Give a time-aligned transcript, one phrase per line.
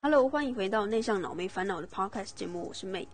[0.00, 3.06] Hello，欢迎回到内向脑没烦恼的 Podcast 节目，我是妹。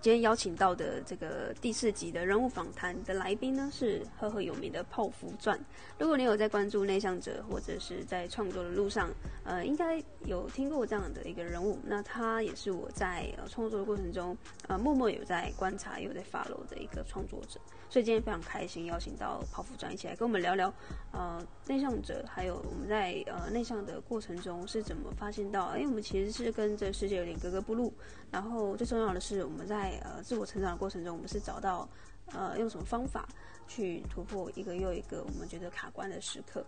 [0.00, 5.58] 今天邀请到的这个第四集的人物访谈的来宾呢，是赫赫有名的泡芙传。
[5.98, 9.10] 如果你有在关注内向者，或者是在创作的路上，
[9.46, 11.78] 呃，应该有听过这样的一个人物。
[11.84, 14.36] 那他也是我在呃创作的过程中，
[14.66, 17.60] 呃，默默有在观察，有在 follow 的一个创作者。
[17.88, 20.72] 所以今天非常开心，邀请到泡芙钻一起来跟我们聊聊，
[21.12, 27.94] 呃，内向者，还有我们在呃内向的过程中是怎么发现到，哎，我们其实是跟这世界有点格格不入。
[28.32, 31.88] 然后最重要的是，我们在呃自我成长的过程中，我们是找到
[32.32, 33.28] 呃用什么方法
[33.66, 36.64] 去突破一个又一个我们觉得卡关的时刻。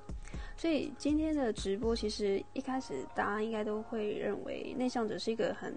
[0.57, 5.77] 所以今天的直播，其实一开始大家应该都会认为内向者是一个很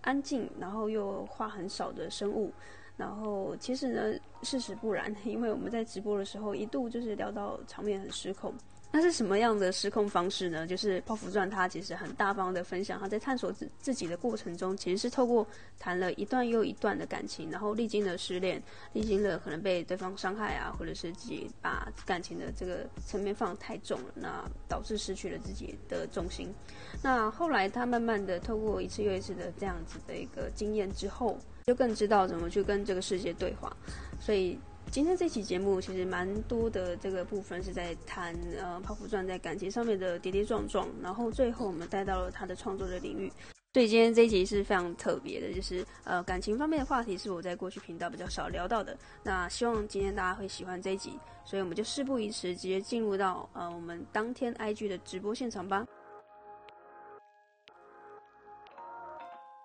[0.00, 2.52] 安静，然后又话很少的生物。
[2.96, 8.54] 然后其实呢，事实不然， 因为我们在直播的时候一度就是聊到场面很失控。
[8.94, 10.66] 那是什么样的失控方式呢？
[10.66, 15.46] 就是泡芙传他其实很大方的分享，他在探索自自己的过程中，其实是透过
[15.78, 26.52] 谈了一段又一段的感情，然后历经了失恋，历经了可能被对方伤害啊，或者是自己把感情的这个层面放得太重了，那导致失去了自己的重心。
[27.02, 33.74] 那后来他慢慢的透过一次又一次的这样子的一个经验之后，就更知道怎么去跟这个世界对话，
[34.20, 34.58] 所以。
[34.92, 43.32] 今天这期节目其实蛮多的，这个部分是在谈呃泡芙传在感情上面的跌跌撞撞，然后最后我们带到了他的创作的领域。
[43.72, 48.94] 所以今天这一集是非常特别的，就是呃感情方面的话题是我在过去频道比较少聊到的。
[49.22, 55.86] 那希望今天大家会喜欢这一集，所以我们就事不宜迟，直接进入到呃我们当天 IG 的直播现场吧。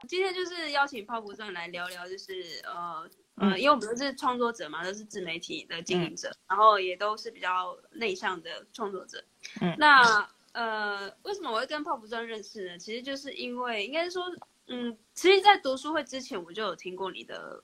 [0.08, 3.06] 今天就是邀请泡芙钻来聊聊，就是呃。
[3.40, 9.24] 嗯，因为我们都是创作者嘛，都是自媒体的经营者，嗯、然后也都是比较内向的创作者。
[9.62, 12.78] 嗯， 那呃，为什么我会跟泡芙钻认识呢？
[12.80, 14.24] 其实就是因为，应该说，
[14.68, 17.62] 嗯，其实，在读书会之前，我就有听过你的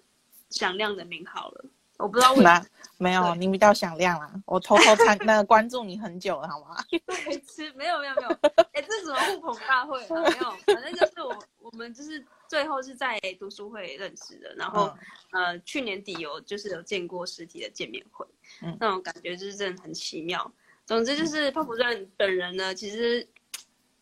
[0.51, 1.65] 响亮的名号了。
[1.97, 2.65] 我不知道为什么，
[2.99, 4.31] 没有，你比较响亮啊。
[4.45, 6.75] 我偷偷看那个关注你很久了，好吗？
[6.89, 8.29] 对，其实没有没有没有，
[8.73, 10.07] 哎，这是什么互捧大会啊？
[10.21, 12.23] 没有，反正就是我我们就是。
[12.53, 14.95] 最后是在读书会认识的，然后、
[15.31, 18.23] 嗯、呃，去年底有就是有见过实体的见面会，
[18.61, 20.53] 嗯、那种感觉就是真的很奇妙。
[20.85, 23.27] 总之就是泡芙钻本人呢，其实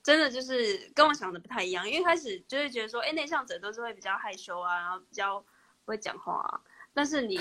[0.03, 5.45] 真的就是跟我想的不太一样，因为开始就是觉得说，哎，内向者都是会比较害羞啊，然后比较不
[5.85, 6.59] 会讲话啊。
[6.93, 7.39] 但是你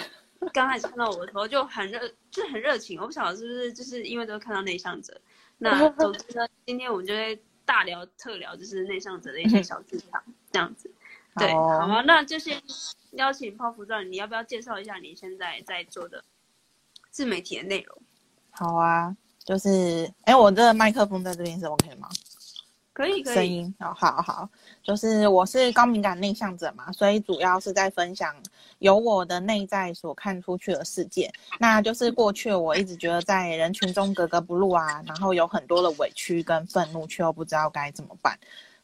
[0.52, 3.00] 刚开始看到我的时候就很热，就很热情。
[3.00, 5.20] 我不晓得是不是就是因为都看到内向者。
[5.58, 10.22] 那总之呢，今天我们就会大聊特聊，就是内向者的一些小技巧，
[10.52, 10.88] 这样子。
[11.36, 12.60] 对，好啊，那就先
[13.12, 16.22] 邀请泡芙钻，你要不要介绍一下你现在在做的
[17.10, 17.96] 自媒体的内容？
[18.50, 22.08] 好啊，就是，哎，我这个麦克风在这边是 OK 吗？
[22.92, 23.34] 可以，可以。
[23.34, 24.48] 声音，哦好好，
[24.82, 28.34] 就是我是高敏感内向者嘛，所以主要是在分享
[28.80, 31.32] 由我的内在所看出去的世界。
[31.58, 38.38] 那就是过去我一直觉得在人群中格格不入啊，然后有很多的委屈跟愤怒，却又不知道该怎么办。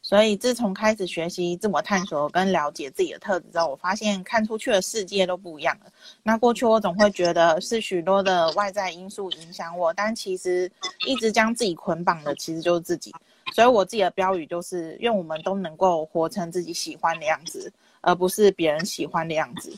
[0.07, 5.91] 所以，自从开始学习自我探索跟了解自己的特质之后，我发现看出去的世界都不一样了。
[6.23, 10.71] 那过去我总会觉得是许多的外在因素影响我，但其实
[11.05, 13.13] 一直将自己捆绑的其实就是自己。
[13.53, 17.69] 所以我自己的标语就是：愿我们都能够活成自己喜欢的样子，
[17.99, 19.75] 而不是别人喜欢的样子。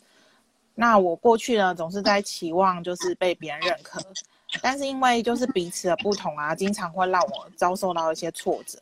[0.76, 4.00] 那我过去呢，总是在期望就是被别人认可，
[4.62, 8.78] 但是因为就是彼此的不同啊，经常会让我遭受到一些挫折。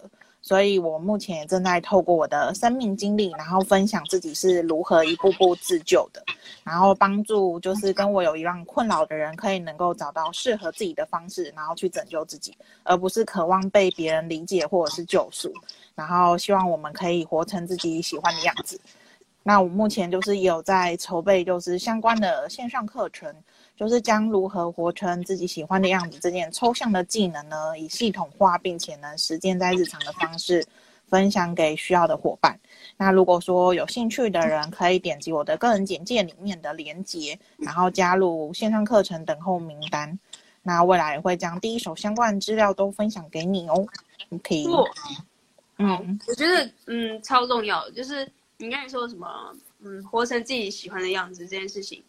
[0.47, 6.24] 所以，我目前也正在透过我的生命经历，然后分享自己是如何一步步自救的，
[6.63, 15.52] 然后帮助就是跟我有一样困扰的人，可以能够找到适合自己的方式，然后去拯救自己，而不是渴望被别人理解或者是救赎。
[15.96, 18.79] 然后，希望我们可以活成自己喜欢的样子。
[19.44, 23.35] 那我目前就是有在筹备，就是相关的线上课程。
[23.77, 30.66] 就是将如何活成自己喜欢的样子这件抽象的技能呢，以系统化并且能实践在日常的方式
[31.07, 32.59] 分享给需要的伙伴。
[32.97, 40.17] 那如果说有兴趣的人，可以点击我的个人简介里面的链接，然后加入线上课程等候名单。
[40.63, 43.85] 那未来会将第一手相关资料都分享给你哦。
[44.31, 44.66] OK，
[45.78, 49.29] 嗯，我觉得嗯超重要，就是你刚才说什么，
[49.79, 52.03] 嗯，活成自己喜欢的样子这件事情。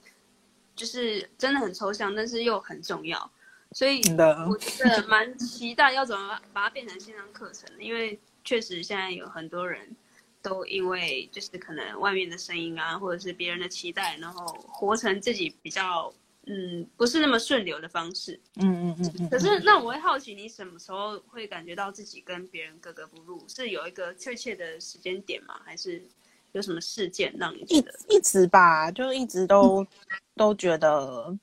[0.78, 3.30] 就是真的很抽象，但是又很重要，
[3.72, 4.00] 所以
[4.48, 7.69] 我觉得蛮期待要怎么把它变成线上课程。
[7.80, 9.94] 因为确实现在有很多人
[10.40, 16.14] 都因为就是可能外面的声音啊，或者是别人的期待，然后活成自己比较
[16.46, 18.40] 嗯，不是那么顺流的方式。
[18.54, 19.28] 嗯嗯嗯嗯。
[19.28, 23.44] 可是那我会好奇，你什么时候会感觉到自己跟别人格格不入？
[23.48, 25.60] 是有一个确切的时间点吗？
[25.64, 26.02] 还是
[26.52, 27.60] 有什么事件让你？
[27.68, 29.86] 一一直吧，就一直都、嗯、
[30.36, 31.36] 都觉得，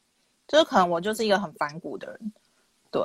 [0.47, 2.33] 就是可能我就是一个很反骨的人，
[2.91, 3.01] 对。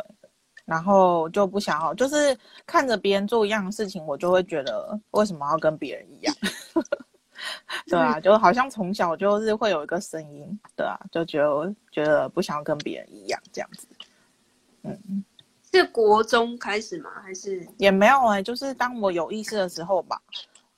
[0.66, 6.34] 然后就不想要，就是看着别人做一样的事情，我就会觉得为什么要跟别人一样？
[7.88, 13.88] 对啊，就好像从小就是会有一个声音，对啊，就觉得觉得不想要跟别人一样这样子。
[14.82, 15.24] 嗯，
[15.72, 17.10] 是国中开始吗？
[17.20, 20.22] 还是也没有哎、欸，就是当我有意识的时候吧。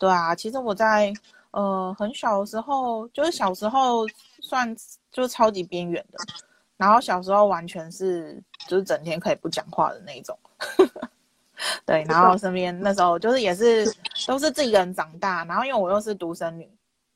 [0.03, 1.13] 对啊，其实我在
[1.53, 4.05] 呃很小的时候，就是小时候
[4.41, 4.75] 算
[5.13, 6.19] 就是超级边缘的。
[6.77, 10.37] 然后小时候完全是就是整天可以不讲话的那种，
[11.87, 12.03] 对。
[12.09, 13.87] 然后身边那时候就是也是
[14.27, 16.69] 都是自己一个人长大，然后因为我又是独生女，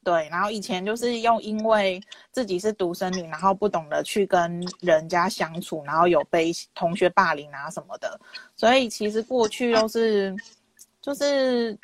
[0.05, 0.29] 对。
[0.31, 2.01] 然后以前就是又因为
[2.31, 8.21] 自己是独生女，然后不懂得去跟人家相处，然后有被同学霸凌啊什么的，
[8.55, 10.37] 所以其实过去都是
[11.01, 11.77] 就是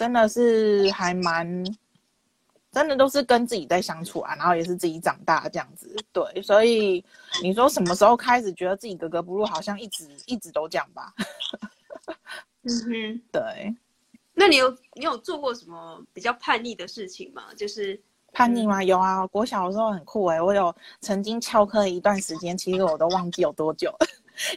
[0.00, 1.62] 真的是还蛮。
[2.72, 7.04] 真的都是跟自己在相处啊，然后也是自己长大这样子，对，所以
[7.42, 11.12] 你说什么时候开始觉得自己格格不入，好像一直一直都这样吧。
[12.62, 13.74] 嗯哼，对。
[14.34, 17.52] 那你有你有做过什么比较叛逆的事情吗？
[17.56, 18.00] 就是
[18.32, 18.84] 叛逆吗？
[18.84, 23.92] 有啊，国小的时候很酷哎、欸，我有曾经翘课一段时间，其实我都忘记有多久，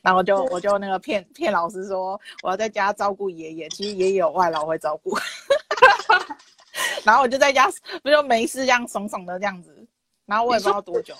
[0.01, 5.17] 然后就我就那个骗骗老师说我要在家照顾爷爷，其实爷爷有外劳会照顾。
[7.03, 7.69] 然后我就在家，
[8.01, 9.85] 不就没事这样怂怂的这样子，
[10.25, 11.13] 然后我也不知道多久。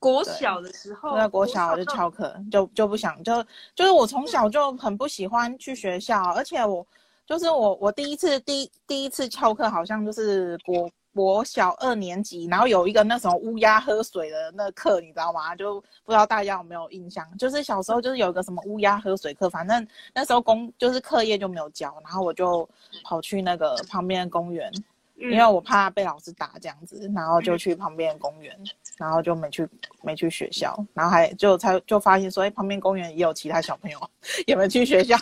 [0.00, 3.44] 国小的时候，在国小我就翘课，就就不想就
[3.74, 6.86] 就是我从小就很不喜欢去学校，而且我
[7.26, 15.56] 就是我我第一次第第一次翘课好像就是国国小二年级，然后有一个那什么乌鸦喝水的那课，你知道吗？
[15.56, 17.26] 就不知道大家有没有印象？
[17.36, 19.84] 就是小时候就是有一个什么乌鸦喝水课，反正
[20.14, 22.68] 那时候公就是课业就没有交，然后我就
[23.02, 24.72] 跑去那个旁边的公园。
[25.16, 28.56] 因为我怕被老师打这样子，然后就去旁边的公园，
[28.96, 29.68] 然后就没去
[30.00, 33.98] 没去学校，然后还就才就发现说，哎，旁边公园也有其他小朋友，
[34.46, 35.16] 也没去学校，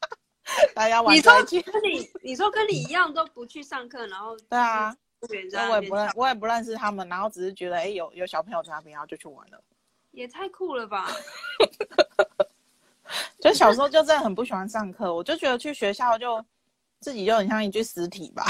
[0.74, 1.14] 大家玩。
[1.14, 9.62] 你说跟你你说跟你一样都不去上课，然后 对啊，我也不认我也不认识他们，然后只是觉得哎有有小朋友在那边，然后就去玩了。
[10.12, 11.08] 也太酷了吧！
[13.38, 16.42] 就小时候就真的很不喜欢上课，我就觉得去学校就
[17.00, 18.44] 自己就很像一具尸体吧。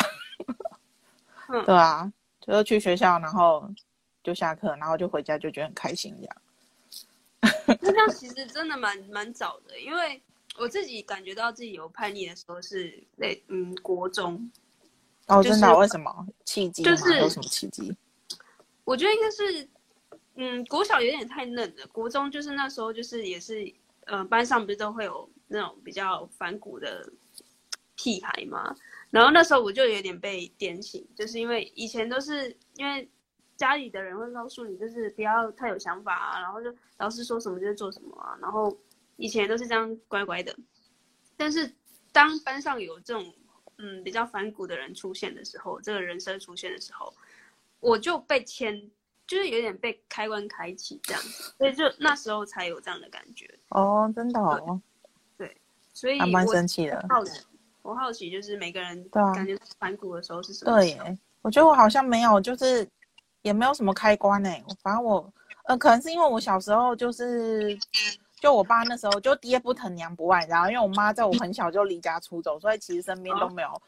[1.48, 3.68] 嗯、对啊，就是去学校，然后
[4.22, 6.36] 就下课，然后就回家，就觉得很开心这样。
[7.80, 10.22] 那这样其实真的蛮蛮早的，因为
[10.58, 14.50] 我自己感觉到自己有叛逆的时候是那嗯国中。
[15.26, 15.76] 哦，真的？
[15.76, 16.82] 为什么契机？
[16.82, 17.96] 就是有什么契机？
[18.84, 19.68] 我觉得应该是
[20.36, 23.72] 嗯国小有点太嫩了，国中就是那时候就是也是
[24.04, 27.10] 呃班上不是都会有那种比较反骨的
[27.96, 28.74] 屁孩嘛？
[29.10, 33.08] 然后那时候我就有点被点醒，就是因为以前都是因为
[33.56, 38.76] 家里的人会告诉你，就是不要太有想法啊，然后就老师说什么就做什么啊，然后
[39.16, 40.54] 以前都是这样乖乖的。
[41.36, 41.72] 但是
[42.12, 43.34] 当班上有这种
[43.78, 47.12] 嗯比较反骨的人出现的时候，这个人生出现的时候，
[47.80, 48.90] 我就被牵，
[49.26, 53.48] 就是有点被开关开启这样子，所以就那时候才有这样的感觉。
[53.68, 54.80] 哦，真的哦。
[55.36, 55.56] 对，对，
[55.92, 57.04] 所以还蛮生气的。
[57.08, 57.42] 好奇
[57.82, 60.72] 我好奇，就是每个人感觉反骨的时候是什么？
[60.76, 62.84] 对耶，我觉得我好像没有，就是
[63.42, 64.64] 也没有什么开关哎。
[64.82, 65.32] 反正我，
[65.66, 67.78] 呃，可能是因为我小时候就是，
[68.40, 73.82] 就我爸那时候就爹不疼娘不爱，然后因为我妈在我很小就离家出走，所以其实身边都没有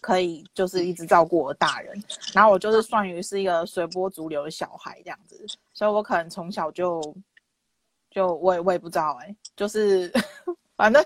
[0.00, 2.02] 可以就是一直照顾我大人。
[2.34, 7.00] 然后我就是算于是一个随波逐流的小孩这样子，所以我可能从小就
[8.10, 10.12] 就我也我也不知道哎，就是。
[10.76, 11.04] 反正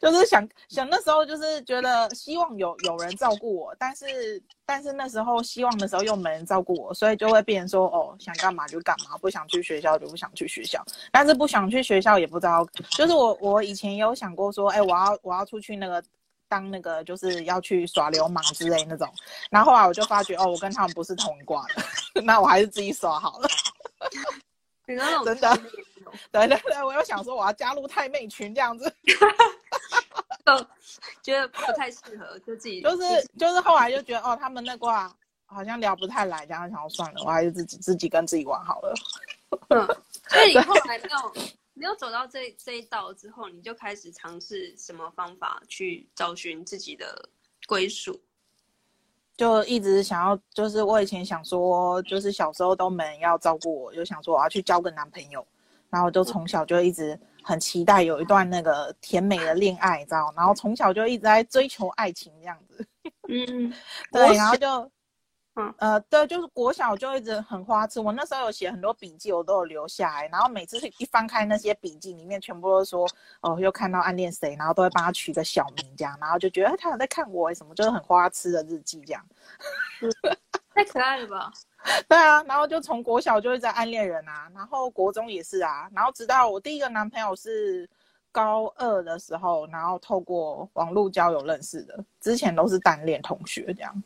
[0.00, 16.02] 就是想想那时候就是觉得希望有有人照顾我，但是但是那时候希望的时候又没人照顾我，所以就会变成说哦，想干嘛就干嘛，不想去学校就不想去学校，但是不想去学校也不知道，就是我我以前也有想过说，哎，我要我要出去那个
[16.48, 19.08] 当那个就是要去耍流氓之类那种，
[19.50, 21.82] 然后后来我就发觉哦，我跟他们不是同挂的，
[22.22, 23.48] 那我还是自己耍好了。
[24.86, 25.58] 真的。
[26.30, 28.90] 对对对，我又想说我要加入太妹群这样子，
[30.46, 30.66] 就
[31.20, 35.12] 觉得不太适合，就自己就是就是后来就觉得哦，他们那挂
[35.46, 38.94] 好像聊不太来，这样想说算了，我还是自己自己跟自己玩好了。
[39.70, 39.84] 嗯，
[40.28, 41.32] 所以你后来没有
[41.74, 47.28] 没有走到这这一道之后，你就开始尝试什么方法去找寻自己的
[47.66, 48.18] 归属？
[49.36, 55.46] 就一直想要，就是我以前想说，就是小时候都没人要照顾我，就想说我要去交个男朋友，
[55.90, 60.32] 然后就从小就一直很期待有一段那个甜美的恋爱，你知道？
[60.36, 62.86] 然后从小就一直在追求爱情这样子。
[63.28, 63.72] 嗯，
[64.10, 64.90] 对，然后就。
[65.58, 67.98] 嗯呃，对，就是国小就一直很花痴。
[67.98, 70.28] 我那时候有写很多笔记，我都有留下来。
[70.28, 73.08] 然后每次一翻开那些笔记，里面全部都说
[73.40, 79.26] 哦，又看到暗恋谁，然后都会帮他取个小名这样，然后就觉得他有在看我什么，就是很花痴的日记这样。
[80.74, 81.50] 太可爱了吧？
[82.06, 87.88] 对啊，然后就从国小就一直在暗恋人啊，然后国中也是啊，然后直到我第一个男朋友是
[88.30, 94.02] 高二的时候，然后透过网络交友认识的，之前都是单恋同学这样。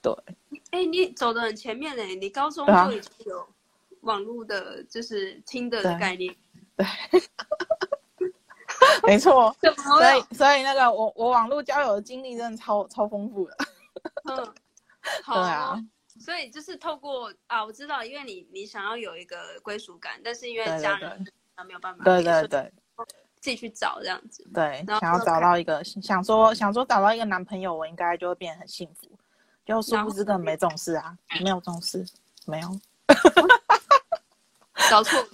[0.00, 0.14] 对，
[0.76, 2.14] 哎、欸，你走得很前面嘞！
[2.14, 3.48] 你高中就已经有
[4.02, 6.36] 网络的，就是听的概念。
[6.76, 6.86] 对，
[8.18, 8.30] 对
[9.06, 9.56] 没错。
[9.62, 13.56] 所以，所以那个我我网络交友的经历真的超超丰富的。
[14.24, 14.54] 嗯，
[15.24, 15.82] 好啊。
[16.20, 22.72] 所以就是透过啊，我知道，因为你你想要有一个归属感，但是因为家人他没有办法，对对对，
[23.40, 24.46] 自己去找这样子。
[24.52, 29.08] 对，想要找到一个，想说想说找到一个男朋友，我应该就会变得很幸福。
[29.66, 32.06] 就殊不知根本没这种事啊，没有重视，
[32.46, 32.68] 没有，
[34.90, 35.18] 搞错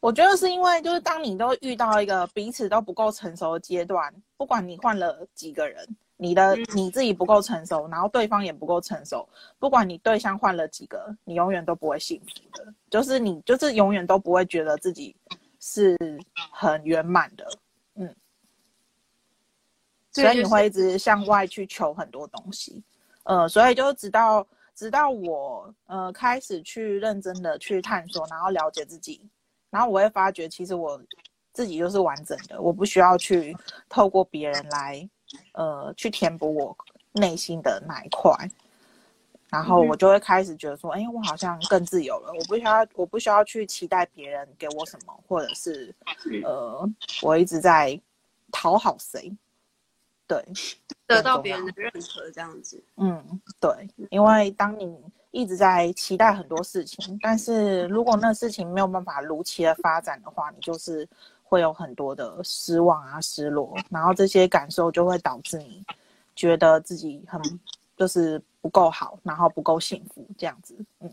[0.00, 5.84] 我觉得是因为，就是当你都遇到一个彼此都不够成熟的阶段，不管你换了几个人，
[6.18, 9.26] 你的你自己不够成熟，然后对方也不够成熟，
[9.58, 12.26] 不管你对象换了几个，你永远都不会幸福
[12.58, 12.72] 的。
[12.90, 15.16] 就是你就是永远都不会觉得自己
[15.58, 15.96] 是
[16.52, 17.46] 很圆满的。
[20.14, 22.80] 所以你会一直向外去求很多东西，
[23.24, 29.28] 呃，所以就直到直到我呃开始去认真的去探索，然后了解自己，
[29.70, 31.02] 然后我会发觉其实我
[31.52, 33.56] 自己就是完整的，我不需要去
[33.88, 35.08] 透过别人来
[35.52, 36.76] 呃去填补我
[37.12, 38.32] 内心的那一块，
[39.50, 45.92] 然后我就会开始觉得说，哎，我好像更自由了，我不需要我不需要去期待别人给我什么，或者是
[46.44, 46.88] 呃
[47.20, 48.00] 我一直在
[48.52, 49.36] 讨好谁。
[50.26, 50.42] 对，
[51.06, 52.82] 得到别人的认可，这样子。
[52.96, 54.98] 嗯，对，因为当你
[55.30, 61.06] 一直在期待很多事情，但是如果那事情没有办法如期的发展的话，你就是
[61.42, 65.84] 会有很多的失望啊、失落，然后这些感受就会导致你
[66.34, 67.40] 觉得自己很
[67.96, 70.74] 就是不够好，然后不够幸福这样子。
[71.00, 71.10] 嗯。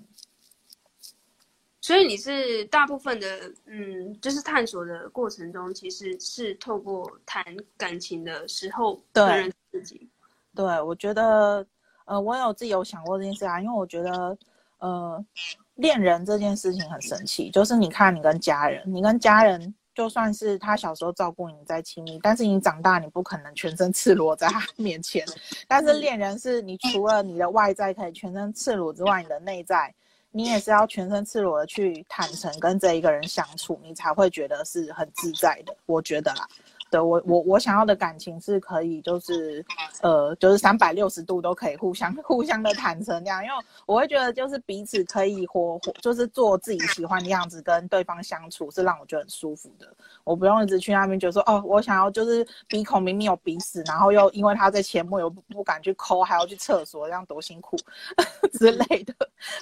[1.81, 7.43] 所以你是大部分的，嗯，就是探索的过程中，其实是透过谈
[7.75, 10.07] 感情的时候认识自己。
[10.53, 11.65] 对，我觉得，
[12.05, 14.37] 呃，我有自己有想过这件事啊，因为我觉得，
[14.77, 15.25] 呃，
[15.73, 25.25] 恋人这件事情很神奇，就是你看你跟家人，你跟家人就算是他小时候照顾你再亲密，但是你长大你不可能全身赤裸在他面前，
[25.67, 29.91] 但是恋人是你除了你的外在可以全身赤裸之外，你的内在。
[30.31, 35.75] 你也是要全身赤裸的去坦诚跟这一个人相处，你才会觉得是很自在的。
[35.85, 36.47] 我觉得啦。
[36.91, 39.65] 对，我我我想要的感情是可以，就是，
[40.01, 43.55] 呃，就是三百六十度都可以互相 互相的坦诚这样，因为
[43.85, 49.87] 我会觉得就是彼此可以活活，就是做自己喜欢的样子跟对方相处是让我觉得很舒服的。
[50.25, 57.77] 我不用一直去那边觉得说，哦，我想要就是鼻孔明明有鼻屎，然后又因为他在前面又不不敢去抠，还要去厕所，这样多辛苦
[58.59, 59.15] 之类的。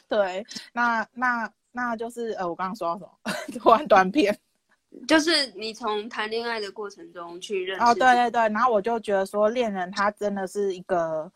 [0.08, 0.44] 对，
[0.74, 3.12] 那那那就是呃，我刚刚说到什么？
[3.62, 4.36] 突然断片。
[5.08, 11.32] 就是你从谈恋爱的过程中去认识哦，对对对，然后我就觉得说，恋人他真的是一个，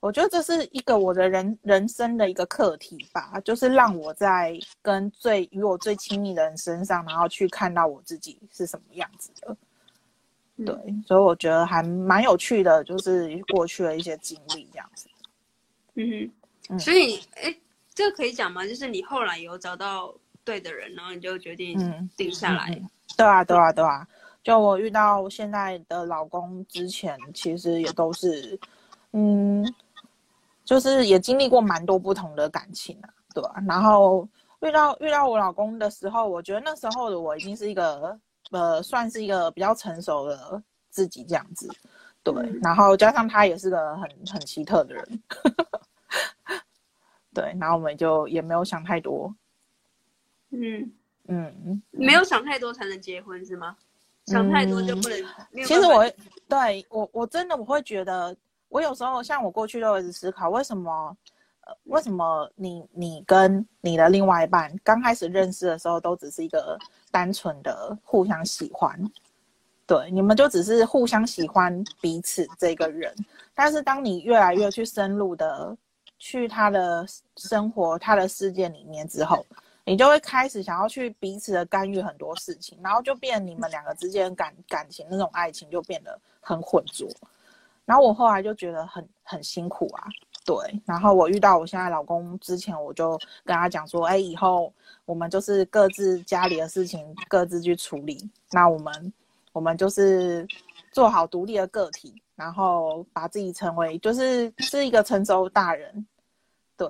[0.00, 9.56] 我觉得这是一个我的人人生的一个课题吧，就是让我在跟最与我最亲密的人身上，然后去看到我自己是什么样子的。
[10.66, 15.08] 对，嗯、所以我觉得还蛮有趣的，就是过去的一些经历这样子。
[15.94, 17.56] 嗯哼，嗯，所以哎，
[17.94, 18.66] 这个可以讲吗？
[18.66, 22.82] 就是你后来有找到对的人，然后你就决定定下来。
[23.16, 24.06] 对啊，对啊，对啊！
[24.42, 28.58] 就我遇到现在的老公之前，其实也都是，
[29.12, 29.64] 嗯，
[30.64, 33.54] 就是也经历过蛮多不同的感情啊，对吧？
[33.66, 34.26] 然后
[34.60, 38.18] 遇到遇到我老公的时候，我觉得那时候的我已经是一个，
[38.50, 41.68] 呃，算是一个比较成熟的自己这样子，
[42.22, 42.32] 对。
[42.62, 45.22] 然后加上他也是个很很奇特的人，
[47.34, 47.56] 对。
[47.60, 49.34] 然后我们就也没有想太多，
[50.50, 50.90] 嗯。
[51.28, 53.76] 嗯，没有想太多才能结婚是吗？
[54.26, 55.18] 嗯、想太多就不能。
[55.64, 56.04] 其实我
[56.48, 58.36] 对我我真的我会觉得，
[58.68, 61.16] 我有时候像我过去都一直思考，为什么
[61.66, 66.78] 呃为什么你你跟你的另外一半刚开始认识的时候都只是一个
[67.10, 68.98] 单纯的互相喜欢，
[69.86, 73.14] 对，你们就只是互相喜欢彼此这个人。
[73.54, 75.76] 但是当你越来越去深入的
[76.18, 77.06] 去他的
[77.36, 79.44] 生活、他的世界里面之后，
[79.88, 87.08] 你就会开始想要去彼此的干预很多事情，然后就变你们两个之间感感情那种爱情就变得很浑浊。
[87.86, 90.04] 然后我后来就觉得很很辛苦啊，
[90.44, 90.54] 对。
[90.84, 94.70] 然后我遇到我现在老公之前，我就跟他讲说，哎，以后
[95.06, 98.30] 我们就是各自家里的事情各自去处理。
[98.50, 99.12] 那我们
[99.54, 100.46] 我们就是
[100.92, 106.06] 做好独立的个体，然后把自己成为就是是一个成熟大人，
[106.76, 106.86] 对。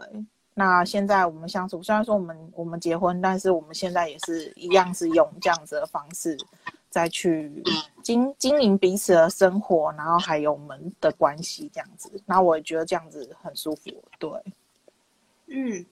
[0.58, 6.36] 那现在我们相处，虽然说我们我们结婚，但是我们现在也是一样是用这样子的方式
[6.90, 7.62] 再去
[8.02, 12.10] 经经营彼此的生活，然后还有我们的关系这样子。
[12.26, 13.88] 那我也觉得这样子很舒服。
[14.18, 14.28] 对，
[15.46, 15.86] 嗯，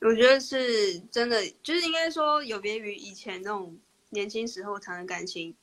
[0.00, 3.76] 我觉得是真的，就是应该说有别于以前那种
[4.08, 5.54] 年轻时候谈的感情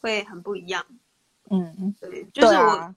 [0.00, 0.84] 会很不一样。
[1.50, 2.92] 嗯，对，就是我。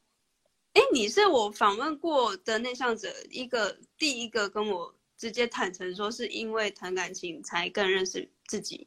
[0.75, 8.85] 哎，你是我访问过的内向者一个第一个跟我直接坦诚说，是因为谈感情才更认识自己。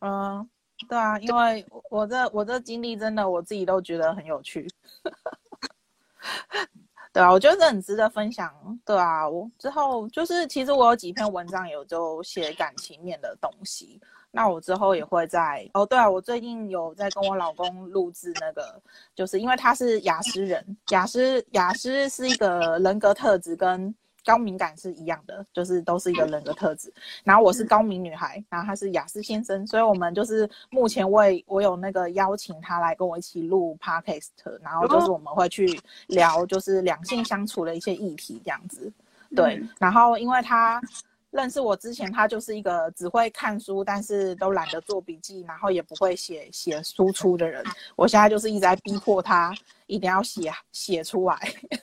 [0.00, 0.48] 嗯，
[0.88, 4.66] 对啊，因为我这我这经历真的我自己都觉得很有趣。
[7.12, 8.80] 对啊，我觉得这很值得分享。
[8.86, 14.00] 对啊，我之后就是其实我有几篇文章有就写感情面的东西。
[14.30, 18.80] 那我之后也会在哦，对啊，我最近有在跟我老公录制那个，
[19.14, 23.92] 就是因为他是雅斯人，雅斯雅斯是一个人格特质跟
[24.26, 26.92] 高敏感是一样的，就是都是一个人格特质。
[27.24, 34.28] 然后我是高敏女孩，然后他是雅斯先生，所以我们就是目前我我有那个邀请他来跟我一起录 podcast，
[34.62, 38.92] 然后就是我们会去聊就是两性相处的一些议题这样子，
[39.34, 40.80] 对，然后因为他。
[41.30, 47.62] 认识我之前，他就是一个只会看书，但是都懒得做笔记，然后也不会写写输出的人。
[47.96, 49.54] 我现在就是一直在逼迫他
[49.86, 51.38] 一定要写写出来。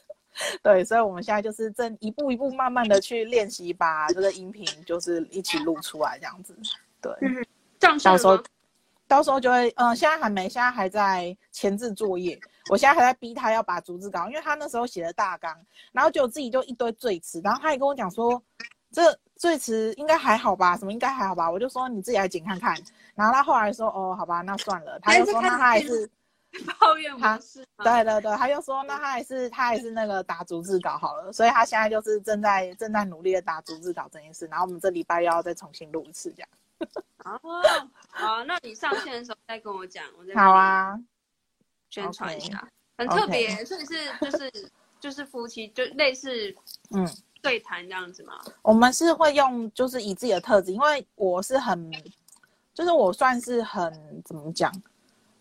[0.61, 6.53] 对，所以我们现在就是正一步一步慢慢的去练习，把这个音频就是一起录出来这样子。
[6.99, 7.45] 对，嗯、
[7.79, 8.43] 到时候
[9.07, 12.37] 到时候就会，嗯、呃，现在还没，现在还在前置作业。
[12.69, 15.55] 我现在还在逼他要把逐字稿，因为他那时候写的大纲，
[15.91, 18.41] 然后就自己就一堆赘词，然后他也跟我讲说
[18.95, 19.19] 这。
[19.37, 20.77] 最迟应该还好吧？
[20.77, 21.51] 什么应该还好吧？
[21.51, 22.73] 我就说你自己来剪看看。
[23.15, 24.97] 然后他后来说哦，好吧，那算了。
[25.01, 26.09] 他就说那他还是
[26.79, 27.65] 抱怨模式。
[27.83, 31.33] 对对对，他就说那他还是他还是那个打逐字稿好了。
[31.33, 34.47] 所以他现在就是正在正在努力的打逐字稿这件事。
[34.47, 36.49] 然后我们这礼拜要再重新录一次这样。
[37.43, 37.61] 哦，
[38.07, 40.97] 好，那你上线的时候再跟我讲，我再好啊，
[41.89, 42.65] 宣传一下，
[42.97, 46.55] 很特别，所以是就是就是夫妻就类似
[46.91, 47.05] 嗯。
[47.45, 48.33] 对谈这样子吗？
[48.63, 51.91] 我们是会用，就是以自己的特质，因为我是很，
[52.73, 53.93] 就是我算是很
[54.25, 54.71] 怎么讲，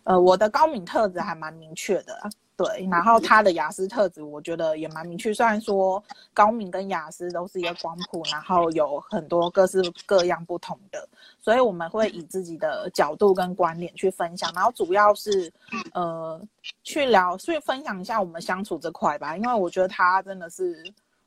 [0.03, 2.87] 呃，我的高敏特质还蛮明确的，对。
[2.91, 5.33] 然后他的雅思特质，我觉得也蛮明确。
[5.33, 11.09] 虽然说高敏跟雅思都是一个光谱，然后有很多各式各样不同的，
[11.41, 15.51] 所以我们会以自己的角度跟观点去分享，然后主要是
[15.95, 16.39] 呃
[16.83, 20.83] 去聊，去分享一下我们相处这块吧，因为我觉得他真的是。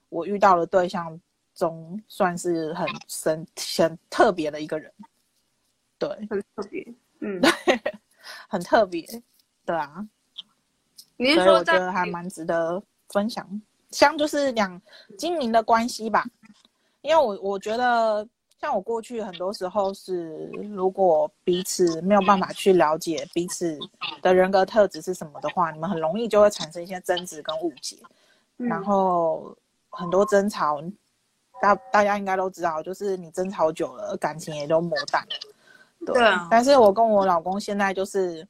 [0.09, 1.21] 我遇到的对象
[1.55, 4.93] 中，算是很神、很特别的一个人，
[5.99, 7.51] 对，很特别，嗯，对，
[8.49, 9.05] 很特别，
[9.67, 10.07] 对啊，
[11.17, 14.81] 你是说我觉得还蛮值得分享，像就是两
[15.19, 16.25] 经营的关系吧，
[17.03, 18.27] 因为我我觉得，
[18.61, 23.79] 像我过去很多时候是，如果彼此没有办法去了解彼此
[24.23, 27.99] 的人格特质是什么的话，你们很容易就会产生一些争执跟误解，
[28.59, 29.57] 嗯、然后。
[29.91, 30.81] 很多争吵，
[31.61, 35.29] 大大家应该都知道，就是你争吵久了，感情也都磨淡了。
[36.07, 36.47] 对，对啊。
[36.51, 38.47] 但是我跟我老公现在就是，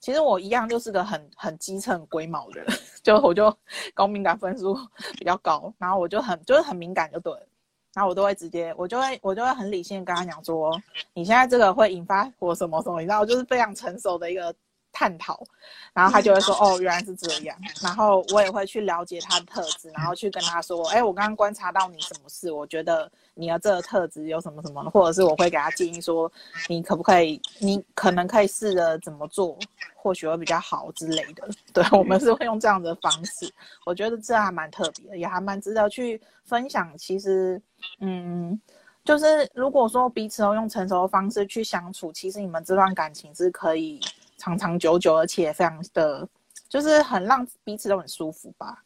[0.00, 2.66] 其实我一样就是个很很机车、很龟毛的人，
[3.02, 3.54] 就我就
[3.92, 4.74] 高敏感分数
[5.18, 7.46] 比较高，然后我就很就是很敏感就对了，
[7.94, 10.74] 然后我都会直接，我就会我就会很理性跟他讲说，
[11.12, 14.54] 你现在这个会引发我什么什么，你知道，我就是非常成熟的一个。
[14.94, 15.44] 探讨，
[15.92, 22.52] 然后他就会说：“哦，原来是这样。”然后我也会去了解他的特质，然后去跟他说：“哎，我刚刚观察到你什么事？
[22.52, 26.30] 我觉得你的这个特质有什么什么，或者是我会给他建议说，
[26.68, 29.58] 你可不可以，你可能可以试着怎么做，
[29.96, 31.48] 或许会比较好之类的。
[31.74, 33.52] ”对，我们是会用这样的方式，
[33.84, 36.96] 我觉得这还蛮特别的，也还蛮值得去分享。
[36.96, 37.60] 其实，
[37.98, 38.60] 嗯，
[39.04, 44.00] 就是如果说彼此都用成熟的方式去相处，其实你们这段感情是可以。
[44.44, 46.28] 长长久久，而且非常的，
[46.68, 48.84] 就是很让彼此都很舒服吧。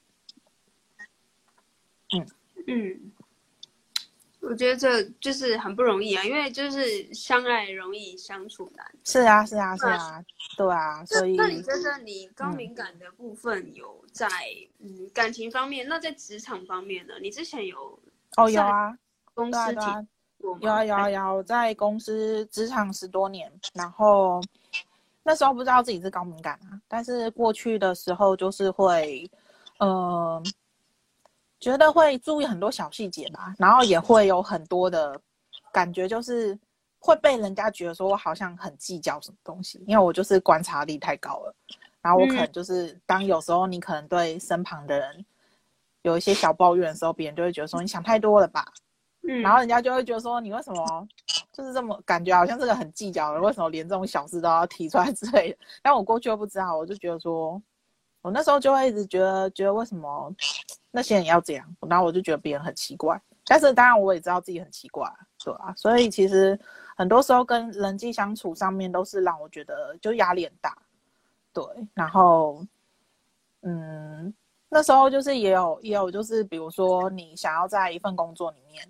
[2.15, 2.27] 嗯
[2.69, 3.13] 嗯，
[4.39, 8.87] 我觉得这就是很不容易啊，因为就是相爱容易相处难。
[9.05, 10.25] 是啊，是啊，是啊，
[10.57, 11.05] 对啊。
[11.05, 14.29] 所以，那你觉得你高敏感的部分有在
[14.79, 15.89] 嗯，嗯感情方面？
[15.89, 17.15] 那在职场方面呢？
[17.21, 17.99] 你之前有
[18.37, 18.97] 哦有啊，
[19.35, 20.07] 公司有啊
[20.61, 24.41] 有啊有啊有在公司职场十多年，然后
[25.29, 29.31] 那时候不知道自己是高敏感啊，但是过去的时候就是会
[29.79, 29.91] 嗯。
[29.91, 30.43] 呃
[31.61, 35.21] 觉得会注意很多小细节吧，然后也会有很多的
[35.73, 36.57] 感觉，就是
[37.01, 41.53] 会被人家觉得说我好像很计较什么东西，因为我就是观察力太高了。
[42.01, 45.27] 然后我可能就是当有时候你可能对身旁的人
[46.03, 48.65] 有一些小抱怨的时候，别人就会觉得说你想太多了吧。
[49.29, 51.09] 嗯，然后人家就会觉得说你为什么
[51.53, 55.59] 就是这么感觉好像这个很计较的，为什么连这种小事都要提出来 之类的？
[55.83, 57.61] 但我过去又不知道，我就觉得说，
[58.23, 60.35] 我那时候就会一直觉得觉得为什么。
[60.91, 65.07] 那些人要这样，然后我就觉得别人很奇怪，但是当然我也知道自己很奇怪，
[65.45, 66.59] 对啊，所以其实
[66.97, 70.77] 很多时候跟人际相处上面都是让我觉得就压力很大，
[71.53, 71.63] 对，
[71.93, 72.65] 然后，
[73.61, 74.33] 嗯，
[74.71, 78.83] 那时候就是也有也有就是比如说你想要在一份工作里面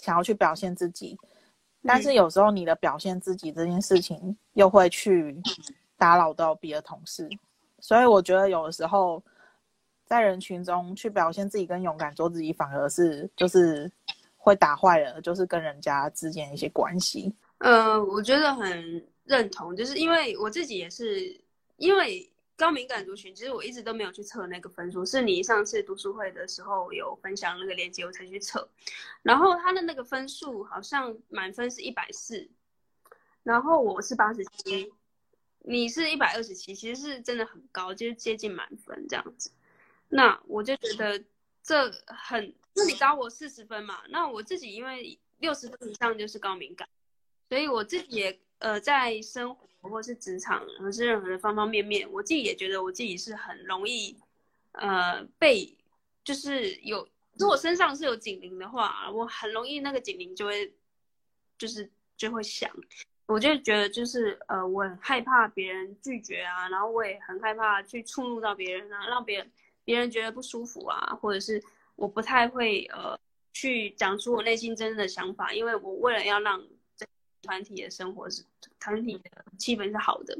[0.00, 1.18] 想要去表现自己，
[1.84, 5.40] 但是有时候你的表现自己这件事情又会去
[5.96, 7.28] 打扰到别的同事，
[7.78, 9.22] 所以我觉得有的时候。
[10.10, 13.88] 在人群中去表现自己跟勇敢做自己，反而是就是
[14.36, 17.32] 会打坏了，就是跟人家之间一些关系。
[17.58, 21.40] 呃，我觉得很认同，就是因为我自己也是
[21.76, 22.28] 因为
[22.60, 28.68] 高敏感族群，其实我一直都没有去测那个分数，是你上次读书会的时候有分享那个链接，我才去测。
[29.22, 32.50] 然后他的那个分数好像满分是一百四，
[33.44, 34.92] 然后我是八十七，
[35.60, 39.50] 你是一百二十七，其实是真的很高，就是接近满分这样子。
[40.10, 41.24] 那我就觉得
[41.62, 46.86] 这很，那你高我四十分嘛，那我自己因为六十分以上就是高敏感，
[47.48, 54.16] 所以我自己也呃在生活或是职场或是任何的方方面面，我自己也觉得我自己是很容易
[54.72, 55.76] 呃被
[56.24, 60.72] 就是有，如果身上是有警铃的话，我很容易那个警铃就会
[61.58, 62.70] 就是就会响，
[63.26, 69.50] 我就觉得就是呃我很害怕别人拒绝啊，然后我也很害怕去触怒到别人啊，让别人。
[69.82, 71.60] 别人觉得不舒服啊，或者是
[71.96, 73.18] 我不太会呃
[73.52, 76.62] 去讲出我内心真正的想法，因为我为了要让
[77.42, 78.42] 团体的生活是
[78.78, 80.38] 团体的气氛是好的，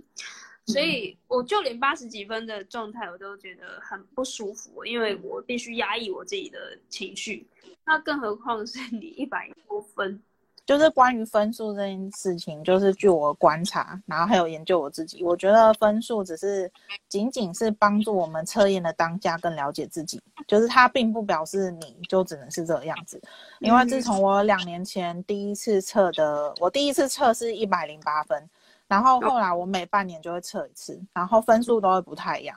[0.66, 7.46] 所以我就连八十几分的状态我都觉得很不舒服，因为我必须压抑我自己的情绪，
[7.84, 10.22] 那更何况是你一百多分。
[10.70, 16.70] 就是关于分数这件事情，就是据我观察，然后还有研究我自己，我觉得分数只是
[17.08, 23.20] 仅仅是帮助我们测验的当下更了解自己，就是它并不表示你就只能是这个样子。
[23.58, 28.48] 因为自从我两年前第一次测的，我第一次测是一百零八分，
[28.86, 32.56] 然后后来我每半年就会测一次，然后分数都会不太一样。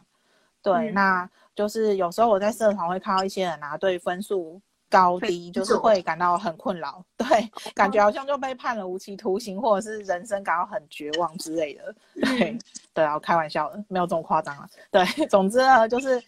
[0.61, 4.61] 对，那就是有时候我在社团会看到一些人拿对分数。
[4.93, 7.27] 高低就是会感到很困扰，对，
[7.73, 12.55] 感觉好像就被判了无期徒刑，或者是人生感到很绝望之类的，对，
[12.93, 16.23] 对啊，开玩笑的，没有这么夸张啊，对， 总之呢，就是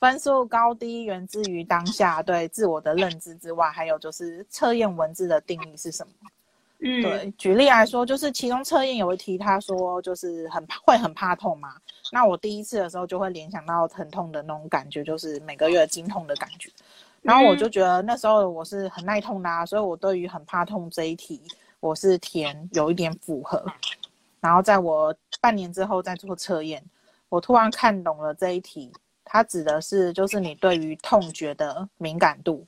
[0.00, 6.12] 分数高低源自于当下对自我的认知之外，还有就是测验文字的定义是什么？
[6.82, 11.74] 嗯，对，举例来说，就是其中测验有一题，他说就是很会很怕痛嘛，
[12.10, 16.68] 那我第一次的时候就会联想到疼痛的那种感觉，就是每个月经痛的感觉。
[17.22, 21.42] 然后我就觉得那时候我是很耐痛的啊，所以我对于很怕痛这一题，
[21.78, 23.64] 我是填有一点符合。
[24.40, 26.82] 然后在我半年之后再做测验，
[27.28, 28.90] 我突然看懂了这一题，
[29.22, 32.66] 它指的是就是你对于痛觉的敏感度，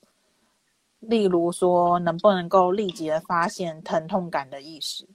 [1.00, 5.08] 例如说能不能够立即的发现疼痛感的意识。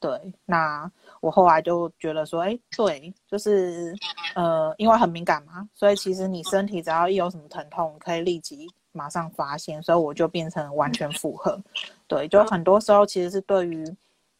[0.00, 3.94] 对，那我后来就觉得说，哎，对，就是，
[4.34, 11.62] 呃，因为很敏感嘛，所以其实你身体只要一有什么疼痛，可以立即马上发现，所以我就变成完全符合。
[12.08, 13.84] 对，就很多时候其实是对于，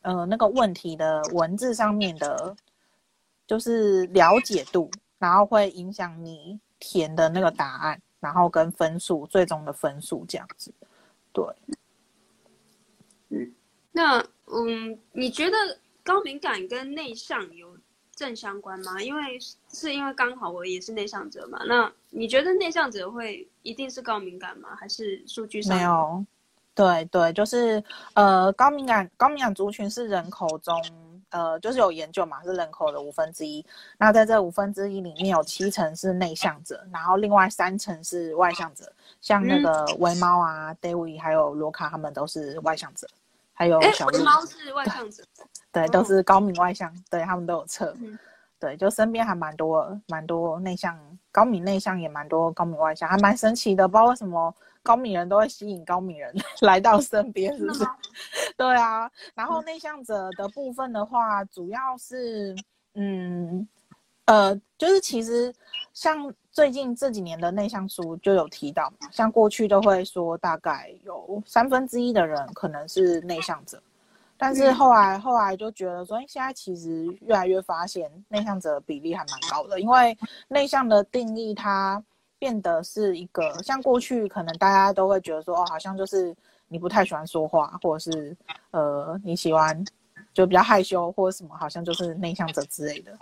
[0.00, 2.56] 呃，那个问题的文字上面的，
[3.46, 10.72] 就是了解度，然后会影响你填的那个答案，然后跟分数，最终的分数这样子。
[11.34, 11.44] 对，
[13.28, 13.54] 嗯，
[13.92, 14.24] 那。
[14.52, 15.56] 嗯，你觉得
[16.02, 17.76] 高敏感跟内向有
[18.14, 19.00] 正相关吗？
[19.00, 19.38] 因为
[19.72, 21.60] 是因为刚好我也是内向者嘛。
[21.66, 24.70] 那你觉得内向者会一定是高敏感吗？
[24.76, 26.24] 还是数据上没有？
[26.74, 27.82] 对对，就是
[28.14, 30.80] 呃，高敏感高敏感族群是人口中
[31.30, 33.64] 呃，就是有研究嘛，是人口的五分之一。
[33.98, 38.90] 那在这五分之一里面有七成是内向者，然后另外三成是外向者。
[39.20, 43.06] 像那个维猫啊、嗯、David 还有罗卡他们都是外向者，
[43.60, 45.22] 还有小维猫是外向者，
[45.70, 47.94] 对，都是高敏外向，对他们都有测。
[48.00, 48.18] 嗯
[48.58, 50.98] 对，就身边还蛮多，蛮多内向、
[51.30, 53.86] 高敏内向也蛮多高敏外向，还蛮神奇的。
[53.86, 57.84] 不知道为什么高敏人都会吸引高敏人 来到身边，是不是？
[58.56, 59.10] 对啊。
[59.34, 62.56] 然后内向者的部分的话，主要是，
[62.94, 63.68] 嗯，
[64.24, 65.54] 呃，就是其实
[65.92, 73.82] 像最近这几年的内向书就有提到嘛，像过去都会说大概有三分之一的人可能是内向者。
[74.36, 80.14] 但是后来，后来就觉得说，哎，现在其实越来越发现内向者的比例还蛮高的，因为
[80.48, 82.04] 内向的定义它
[82.38, 86.36] 变得是一个，像过去可能大家都会觉得说，哦，好像就是
[86.68, 88.36] 你不太喜欢说话，或者是
[88.72, 89.82] 呃你喜欢
[90.34, 93.12] 就比较害羞或者什么，好像就是内向者之类的。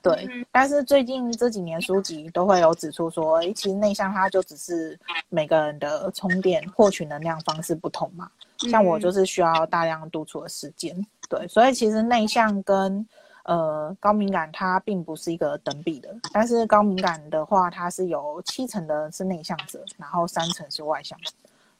[0.00, 8.30] 对，但是最近这几年书籍都会有指出说，哎，其实内向它就只是每个人的充电获取能量方式不同嘛。
[8.70, 13.06] 像我就是需要大量独处的时间，对，所以其实内向跟
[13.44, 21.32] 呃高敏感它并不是一个等比的，但是高敏感的话，它是有七成的是内向者，然后三成是外向者，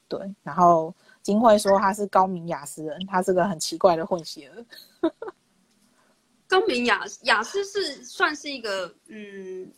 [0.07, 5.11] 对，然后金慧说他是高敏雅思人，他是个很奇怪的混血儿。
[6.49, 9.71] 高敏雅雅思是算是一个嗯，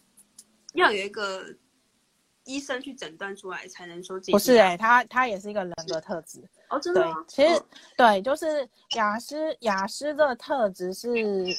[0.74, 1.46] 要有一个。
[2.46, 4.32] 医生去诊断出来才能说自己。
[4.32, 7.14] 不是哎、欸，他他也是一个人格特质哦，真的吗？
[7.14, 11.08] 对，其实、哦、对，就是雅思雅思这个特质是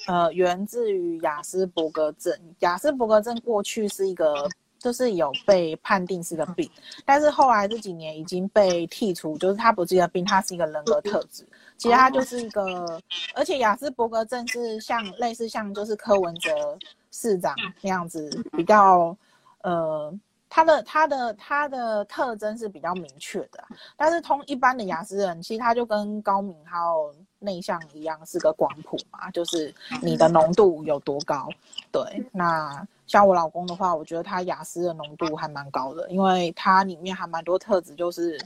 [0.09, 2.37] 呃源自于雅思伯格症。
[2.59, 6.69] 雅思伯格症过去是一个就是有被判定是个病，
[7.07, 11.47] 但是后来这几年已经被剔除，就是它不是一个病，它是一个人格特质。
[11.83, 13.03] 其实他就是一个，哦、
[13.35, 16.79] 而且雅斯伯格症是像类似像就是柯文哲
[17.11, 19.17] 市长那样子比较
[19.63, 20.17] 呃。
[20.55, 23.65] 他的他的他的特征是比较明确的，
[23.97, 31.49] 但是通一般的雅思人，其实他就跟高敏还有内向一样，是个光谱嘛，就是你的浓度有多高。
[31.91, 38.39] 对，那像我老公的话，我觉得他雅思的浓度还蛮高的，因为他里面还蛮多特质，就是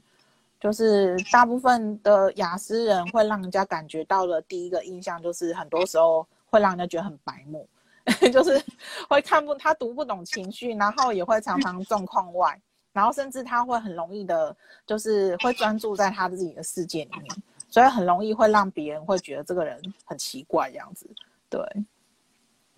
[0.61, 7.69] 就是大部分的雅思人会让人家感觉到的第一个印象，就是很多时候会让人家觉得很白目。
[8.33, 8.63] 就是
[9.09, 12.57] 会看不，他读不懂情绪，然后也会常常状况外，
[12.93, 17.25] 然后甚至他会很容易的，就是会专注在他自己的世界里面，
[17.69, 21.05] 所以很容易会让别人会觉得这个人很奇怪这样子。
[21.51, 21.61] 对，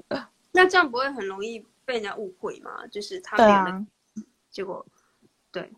[0.51, 2.87] 那这样不会很容易被人家误会吗？
[2.87, 3.87] 就是他变的，
[4.51, 4.87] 结果
[5.53, 5.73] 对，啊，对。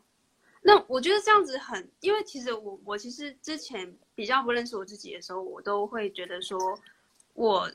[0.62, 6.58] 那我觉得这样子很，因为其实我我其实之前比较不认识我自己的时候，我都会觉得说
[7.34, 7.70] 我。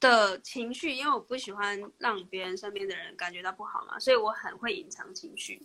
[0.00, 5.62] 的情绪，因为我不喜欢让别人身边的人感觉到不好嘛，所以我很会隐藏情绪。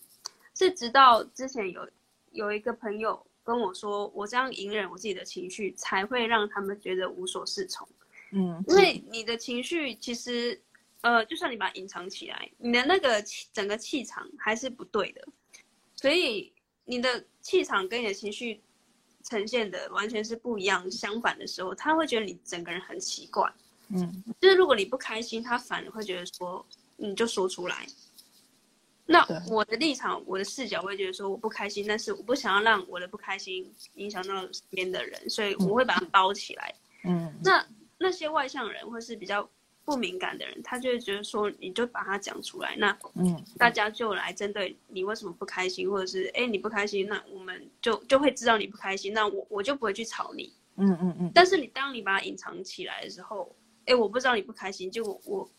[0.56, 1.86] 是直到之前有
[2.32, 7.86] 有一个朋友跟我说，我这样隐忍我自己的情绪，才会让他们觉得无所适从。
[8.32, 10.58] 嗯，因为你的情绪其实，
[11.02, 15.28] 呃，就算你把它隐藏起来，你的那个气整个气场还是不对的。
[15.98, 16.54] 所以
[16.90, 18.60] 你的气场跟你的情绪
[19.24, 23.48] 呈现的完全是不一样，相反的时候，他会觉得你整个人很奇怪。
[23.90, 26.66] 嗯，就是如果你不开心，他反而会觉得说，
[26.98, 27.86] 你就说出来。
[29.06, 36.74] 那我的立场，我的视角会觉得说，我不开心，但是我不想要让我的不开心影响到身边的人，所以我会把它包起来。
[37.04, 37.64] 嗯，那
[38.00, 39.48] 那些外向人或是比较
[39.90, 50.54] 不敏感的人，他就会觉得说，你就把它讲出来，那嗯，大家就来针对你为什么不开心，或者是哎你不开心，那我们就就会知道你不开心，那我我就不会去吵你。
[50.76, 51.32] 嗯嗯嗯。
[51.34, 53.54] 但是你当你把它隐藏起来的时候。
[53.86, 55.50] 哎，我不知道你不开心，就我，我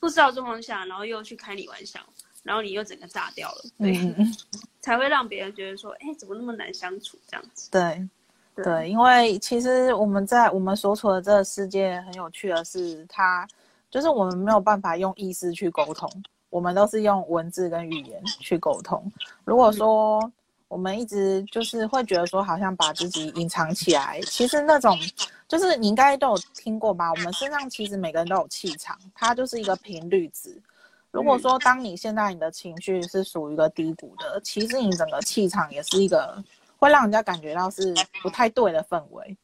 [0.00, 2.00] 不知道状况下，然后又去开你玩笑，
[2.42, 4.34] 然后你又整个炸掉了，对，嗯、
[4.82, 7.70] 才会让别人觉得说，哎，怎么那么难相处这样子？
[7.70, 8.08] 对，
[8.56, 13.46] 对，对，因为其实我们在我们所处的这个世界很有趣的是，它
[13.90, 16.10] 就是我们没有办法用意识去沟通，
[16.50, 19.10] 我们都是用文字跟语言去沟通。
[19.44, 20.32] 如果说，嗯
[20.68, 24.20] 我们一直就是会觉得说，好像把自己隐藏起来。
[24.26, 24.94] 其实那种，
[25.48, 27.10] 就是你应该都有听过吧？
[27.10, 30.62] 我们身上其实每个人都有气场，它就是一个频率值。
[31.10, 36.36] 如果说当你现在你的情绪是属于一个低谷的，其实你整个气场也是一个
[36.76, 39.34] 会让人家感觉到是不太对的氛围。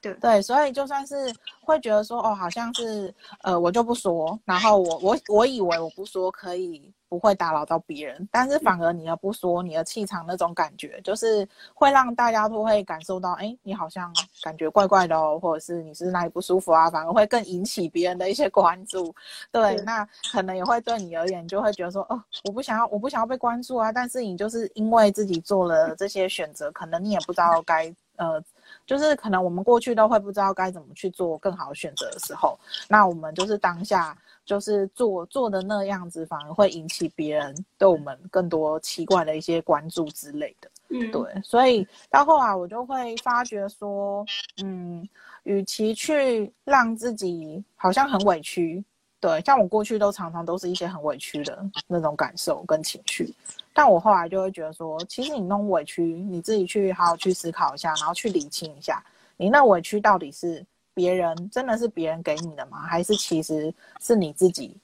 [0.00, 1.14] 对对，所以就算是
[1.60, 19.12] 会觉得说，哦，好像是呃，我就不说，然后我我我以为我不说可以不会打扰到别人，但是反而你的不说，你的气场那种感觉，就是会让大家都会感受到，哎，你好像感觉怪怪的哦，或者是你是哪里不舒服啊，反而会更引起别人的一些关注。
[19.50, 23.90] 对，那可能也会对你而言，就会觉得说，哦，我不想要，我不想要被关注啊。
[23.90, 28.40] 但是你就是因为自己做了这些选择，可能你也不知道该，呃，
[28.88, 34.18] 就是可能我们过去都会不知道该怎么去做更好的选择的时候，那我们就是当下。
[34.48, 40.70] 就是做做的那样子，反而会引起别人对我们更多奇怪的一些关注之类的。
[40.88, 44.24] 嗯，对，所以到后来我就会发觉说，
[44.62, 45.06] 嗯，
[45.42, 48.82] 与其去让自己好像很委屈，
[49.20, 53.34] 对，像我过去都常常都是一些很委屈的那种感受跟情绪，
[53.72, 59.02] 但我后来就会觉得说，其实你弄委屈，你自己去好好去思考一下，然后去理清一下，
[59.36, 60.64] 你那委屈到底是。
[60.94, 62.78] 别人真的是别人给你的吗？
[62.78, 64.76] 还是其实是你自己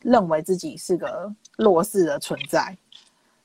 [0.00, 2.76] 认为自己是个弱势的存在？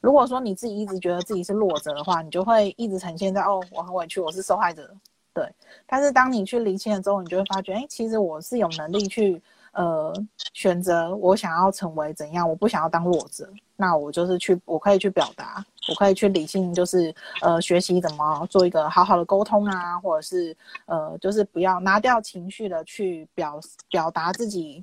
[0.01, 4.93] 如果说你自己一直觉得自己是弱者的话，你就会一直呈现在哦，我很委屈，我是受害者。
[5.33, 5.49] 对，
[5.85, 9.41] 但是当你去理清了之后，你就会发觉，哎，其实我是有能力去。
[9.73, 10.13] 呃，
[10.53, 24.81] 选择我想要成为怎样，我不想要当弱者，那我就是去，我可以去表达，我可以去理性，就是呃，学习怎么做一个好好的沟通啊，或者是呃，就是不要拿掉情绪的去表表达自己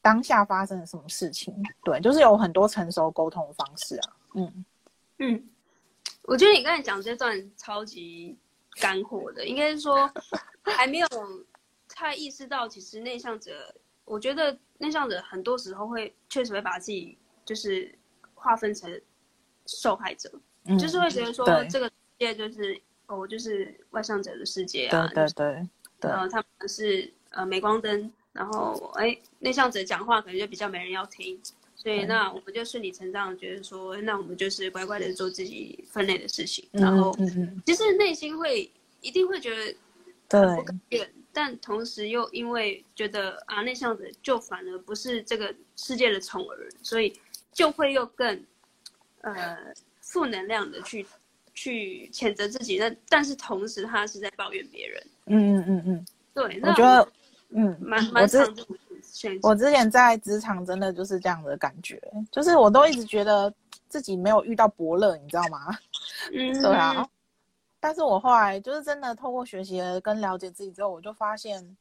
[0.00, 4.64] 当下发生了什么事情，对，就是有很多成熟沟通的方式啊，嗯
[5.18, 5.48] 嗯，
[6.22, 8.36] 我觉得你刚才讲这段超级
[8.80, 10.10] 干货的，应该是说
[10.64, 11.06] 还没有
[11.88, 13.72] 太意识到，其实内向者。
[14.04, 17.92] 我觉得内向者很多时候会确实会把自己就是
[18.34, 19.00] 划分成
[19.66, 20.30] 受害者，
[20.64, 25.68] 嗯、就是会觉得说这个世界就是哦，就是外向者的世界啊，对对对，
[26.00, 26.10] 对。
[26.10, 31.40] 呃，他们是呃镁光灯，然后哎内向者讲话可能就比较没人要听，
[31.76, 37.16] 所以那我们就顺理成章觉得说，那我们就是乖乖的做自己分内的事情，嗯、然后
[37.64, 39.74] 其实内心会一定会觉得
[40.88, 41.08] 对。
[41.32, 47.18] 但同时又因为觉得啊，内向者就反而不是这个世界的宠儿，所以
[47.52, 48.44] 就会又更
[49.22, 49.56] 呃
[50.00, 51.06] 负能量的去
[51.54, 52.78] 去谴责自己。
[52.78, 55.02] 那但是同时他是在抱怨别人。
[55.26, 56.06] 嗯嗯嗯嗯。
[56.34, 57.06] 对，我觉得
[57.50, 58.64] 嗯蛮蛮常见。
[59.42, 63.52] 我之前在职场真的就是这样的感觉，就是我都一直觉得
[63.88, 65.76] 自己没有遇到伯乐，你知道吗？
[66.32, 67.06] 嗯，对啊。
[67.84, 71.76] 但是我后来就是真的透过学习跟了解自己之后，我就发现，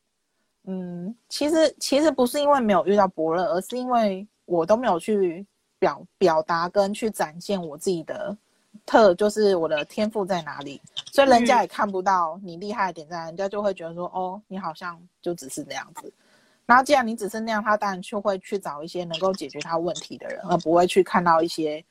[0.64, 5.46] 嗯，其实其实不是因为没有遇到伯乐，而是因为我都没有去
[5.78, 8.36] 表表达跟去展现我自己的
[8.84, 16.12] 特，就是我的天赋在哪里，所以人家也看不到你厉害的点在，人家就会觉得说，哦，你好像就只是那样子。
[16.66, 21.86] 然后既然你只是那样，他当然就会去找一些能够解决他问题的人，而不会去看到一些。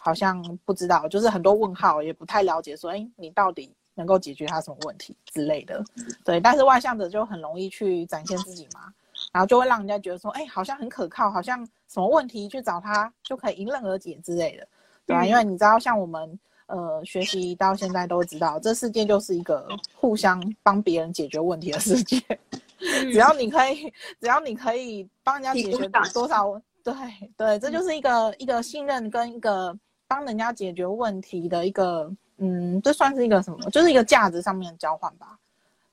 [0.00, 2.76] 好像不知道，就是很多问号，也不太了解。
[2.76, 5.84] 说，哎，你到底能够解决他什么问题之类的？
[6.24, 8.92] 对，但是外向者就很容易去展现自己嘛，
[9.32, 14.66] 然后就会让人家觉得说，哎，好像很可靠，好像什么问题去找他就可以迎刃而解之类的，
[15.06, 15.24] 对吧？
[15.24, 22.20] 因为你知道，像我们呃学习到现在都知道，这世界就是一个互相帮别人解决问题的世界。
[22.82, 26.94] 只要你可以，只要你可以帮人家解决多少，对
[27.36, 29.78] 对，这就是一个一个信任跟一个。
[30.08, 33.58] 帮人家解决问题的一个，嗯，这算是一个什么？
[33.70, 35.38] 就是一个价值上面的交换吧，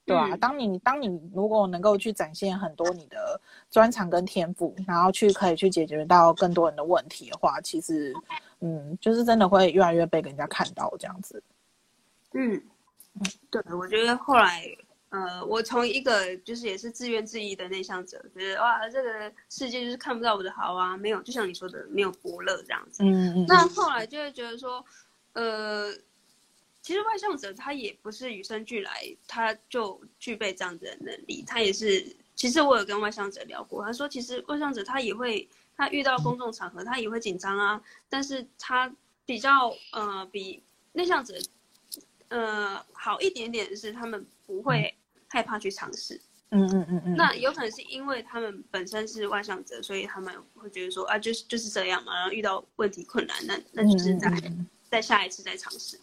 [0.04, 0.30] 对吧、啊？
[0.34, 3.40] 嗯、当你当你如果能够去展现很多你的
[3.72, 8.14] 专长跟天赋，然后去可以去解决到更多人的问题的话，其实，
[8.60, 11.42] 嗯，就是真的会越来越被人家看到这样子。
[12.34, 12.62] 嗯，
[13.50, 14.66] 对，我觉得后来。
[15.10, 23.02] 呃，我从一个就是也是自怨自艾的内向者，觉得哇，这个世界就是看不到我的好啊，没有，就像你说的，没有伯乐这样子。
[23.04, 23.46] 嗯嗯。
[23.48, 24.86] 那后来就会觉得说，
[25.34, 25.92] 呃，
[26.84, 31.44] 其实外向者他也不是与生俱来，他就具备这样子的能力。
[31.48, 38.94] 他也是，其实我有跟外向者聊过，他说其实外向者他也会，他遇到公众场合他也会紧张啊，但是他
[39.26, 40.62] 比较呃比
[40.94, 41.34] 内向者
[42.28, 44.94] 呃好一点点的是他们不会。
[45.30, 54.30] 害怕去尝试，嗯嗯嗯嗯，那有可能是因为他们本身是外向者，所以他们会觉得说啊，就是就是这样嘛，然后遇到问题困难，那那就是在
[54.90, 55.98] 再下一次再尝试。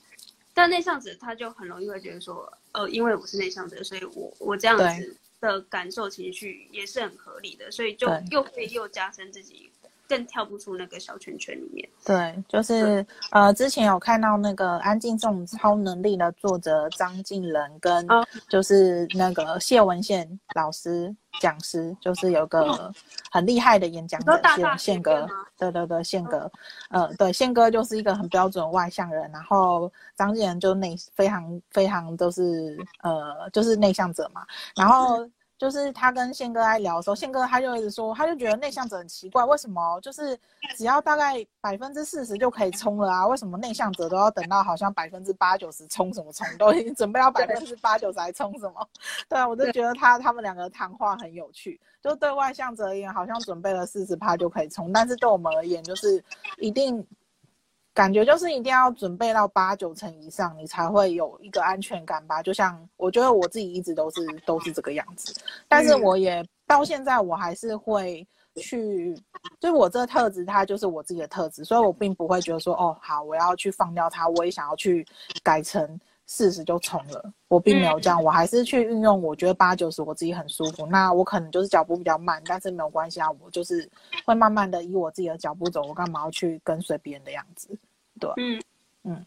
[0.55, 9.71] 但内向者他就很容易会觉得说，呃，因为我是内向者，所以我我这样子的感受情绪也是很合理的，所以就又可以又加深自己。
[10.09, 11.89] 更跳不出那个小圈圈里面。
[12.05, 18.07] 对，就是呃，之前有看到那个《安静这种超能力》的作者张敬仁跟
[18.49, 22.93] 就是那个谢文宪老师讲师，就是有个
[23.31, 25.27] 很厉害的演讲者，大是宪哥。
[25.59, 26.51] 对对对，宪哥，
[26.91, 34.43] 呃，对，宪哥就是一个很标准的外向人，然后张敬仁就内非常非常都是呃，就是内向者嘛，
[34.77, 35.29] 然后。
[35.59, 40.39] 就是他跟宪哥在聊的时候，宪哥他就一直说，他就觉得内向者很奇怪，为什么就是
[40.77, 43.27] 只要大概百分之四十就可以冲了啊？
[43.27, 46.47] 为什么内向者都要等到好像百分之八九十冲什么冲？
[46.59, 48.89] 都已经准备要百分之八九十还冲什么？
[49.29, 51.81] 对啊，我就觉得他他们两个谈话很有趣。
[52.03, 56.23] 就对外向者而言，好像准备了四十趴就可以冲，但是对我们而言，就是
[56.59, 57.07] 一定。
[57.97, 62.43] 感觉就是一定要准备到八九成以上，你才会有一个安全感吧。
[62.43, 65.35] 就像我觉得我自己一直都是都是这个样子，
[65.67, 68.27] 但是我也到现在我还是会
[68.57, 69.15] 去，
[69.59, 75.03] 就是我这个特质它就是我自己的特质，所以我并不会觉得说哦好，我要去放掉它，我也想要去
[75.43, 83.89] 改成四十就冲了，我并没有这样，我还是去运用我觉得八九十我自己很舒服，那我可能就是脚步比较慢，但是没有关系啊，我就是
[84.25, 87.69] 会慢慢的以我自己的脚步走，我干嘛要去跟随别人的样子？
[88.19, 88.61] 对，嗯
[89.05, 89.25] 嗯，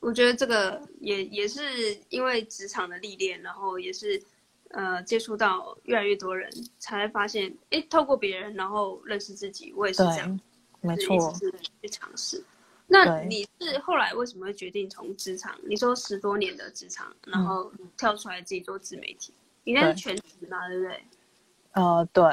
[0.00, 1.62] 我觉得这个也也是
[2.10, 4.22] 因为职场的历练，然后也是
[4.68, 10.40] 呃接触到越来越多人，才发现，哎，透过别人然后认识自己，我也是这样，
[10.82, 11.50] 没错，是
[11.80, 12.44] 去尝试。
[12.94, 15.54] 那你是后来为什么会决定从职场？
[15.64, 19.34] 你说十多年的职场，然后跳出来自己做自媒体，
[19.64, 20.68] 你那是全职嘛？
[20.68, 21.04] 对不对？
[21.72, 22.24] 呃，对。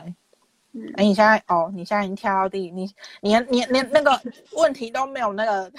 [0.73, 2.89] 嗯，哎，你现在哦，你现在已经跳到第，你
[3.21, 4.21] 你你连那个
[4.53, 5.71] 问题都没有那个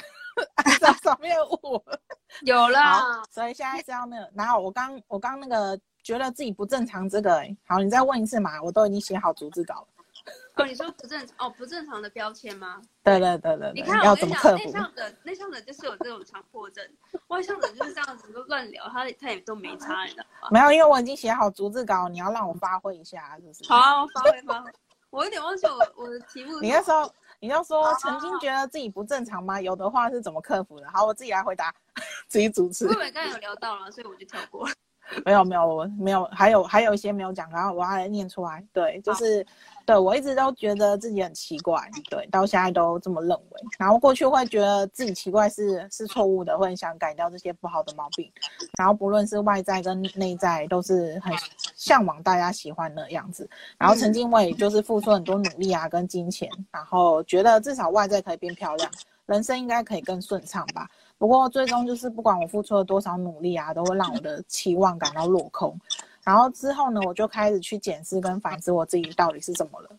[0.57, 1.83] 按照上面我，
[2.45, 9.87] 有了，所以现在是要那个，然后我刚我刚那个觉得自己不正常这个，哎，好，你再问一次嘛，我都已经写好逐字稿了。
[10.57, 12.81] 哦，你说不正常哦，不正常的标签吗？
[13.03, 14.65] 对对对对，你看，要怎么克服？
[14.65, 16.87] 内向的内向的就是有这种强迫症，
[17.29, 20.49] 外向的就是这样子都乱聊，他他也都没差，你知道吗？
[20.51, 23.65] 没有，因为我已经写好逐字稿，你要让我发挥一下，就是。
[23.69, 24.71] 好啊，我发挥发挥。
[25.11, 26.59] 我有点忘记我我的题目。
[26.61, 29.61] 你那时候，你要说曾经觉得自己不正常吗？
[29.61, 30.89] 有的话是怎么克服的？
[30.91, 31.75] 好，我自己来回答，
[32.29, 32.87] 自己主持。
[32.89, 34.75] 因为刚才有聊到了，所以我就跳过了。
[35.27, 38.65] 没有没有，我没有，还有还有一些没有讲，然后我要来念出来。
[38.73, 39.47] 对，就是。
[39.85, 41.77] 对，我一直都觉得自己很奇怪，
[42.09, 43.61] 对，到现在都这么认为。
[43.79, 48.31] 然后过去会觉得自己奇怪是是错误的，会很想改掉这些不好的毛病。
[48.79, 51.33] 然后不论是外在跟内在，都是很
[51.75, 53.49] 向往大家喜欢的样子。
[53.77, 58.91] 然后曾经我也就是付出很多努力啊，跟金钱，然后觉得至少外在可以变漂亮，
[59.27, 60.89] 人生应该可以更顺畅吧。
[61.19, 65.79] 不过最终就是不管我付出了多少努力啊，都会让我的期望感到落空。
[66.25, 69.91] 然后之后呢，我就开始去检视跟反思我自己到底是怎么了。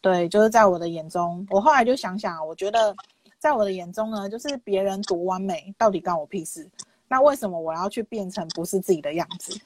[0.00, 2.94] 对，就是在我的眼中，我后来就想想，我觉得
[3.38, 6.68] 在我的眼中呢，就是别人多完美，到底干我屁事？
[7.08, 9.58] 那为什么我要去变成不是自己的样子？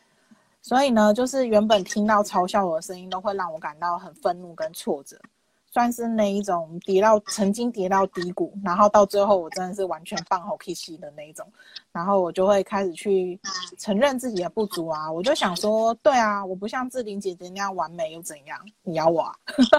[0.63, 5.17] 所以呢，就是原本听到嘲笑我的声音，都会让我感到很愤怒跟挫折。
[5.75, 11.45] 算是那一种跌到曾经跌到低谷，然后到最后我真的是完全放好气息的那一种，
[11.91, 13.37] 然后我就会开始去
[13.77, 18.57] 承认自己的不足啊，我就想说，对啊，我不像志玲姐姐那样完美又怎样？
[18.85, 19.35] 你咬我啊？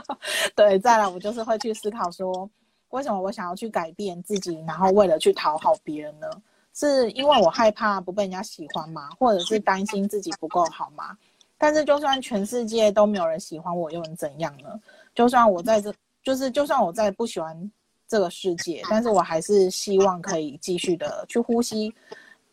[0.54, 2.50] 对，再来我就是会去思考说，
[2.90, 6.28] 为什么我想要去改变自己，然后为了去讨好别人呢？
[6.74, 9.08] 是因为我害怕不被人家喜欢吗？
[9.18, 11.18] 或者是担心自己不够好吗？
[11.58, 14.78] 但是就算全世界都没有人喜欢我，又能怎样呢？
[15.16, 15.92] 就算我在这，
[16.22, 17.72] 就是就算我再不喜欢
[18.08, 21.92] 这个世界，但是我还是希望可以继续的去呼吸。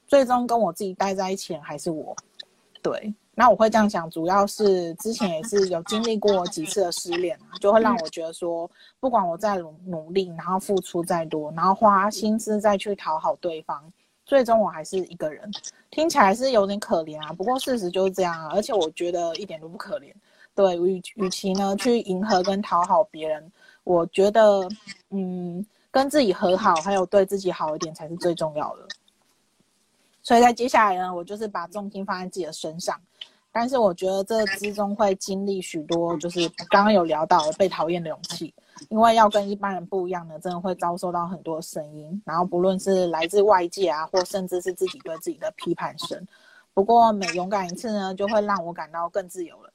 [0.06, 2.14] 最终跟我自己待在一起还是我。
[2.82, 13.82] 对，那我会这样想，主要是之前也是有经历过几次的失恋，就会让我觉得说，不管我再努努力，然后付出再多，然后花心思再去讨好对方，
[14.26, 15.50] 最终我还是一个人。
[15.90, 20.12] 听起来是有点可怜啊，不过事实就是这样啊，而且我觉得一点都不可怜。
[20.54, 23.50] 对，与与其呢去迎合跟讨好别人，
[23.84, 24.68] 我觉得，
[25.10, 28.86] 嗯，跟自己和好，还有对自己好一点才是最重要的。
[30.22, 33.00] 所以在接下来呢，我就是把重心放在自己的身上，
[33.50, 38.54] 但是我觉得这之中会经历许多，就是刚刚有聊到被讨厌的勇气，
[38.88, 46.24] 因为要跟一般人不一样的，真的会遭受到很多声音，然后不论是来自外界啊，或甚至是自己对自己的批判声。
[46.74, 49.71] 不过每勇敢一次呢，就会让我感到更自由了。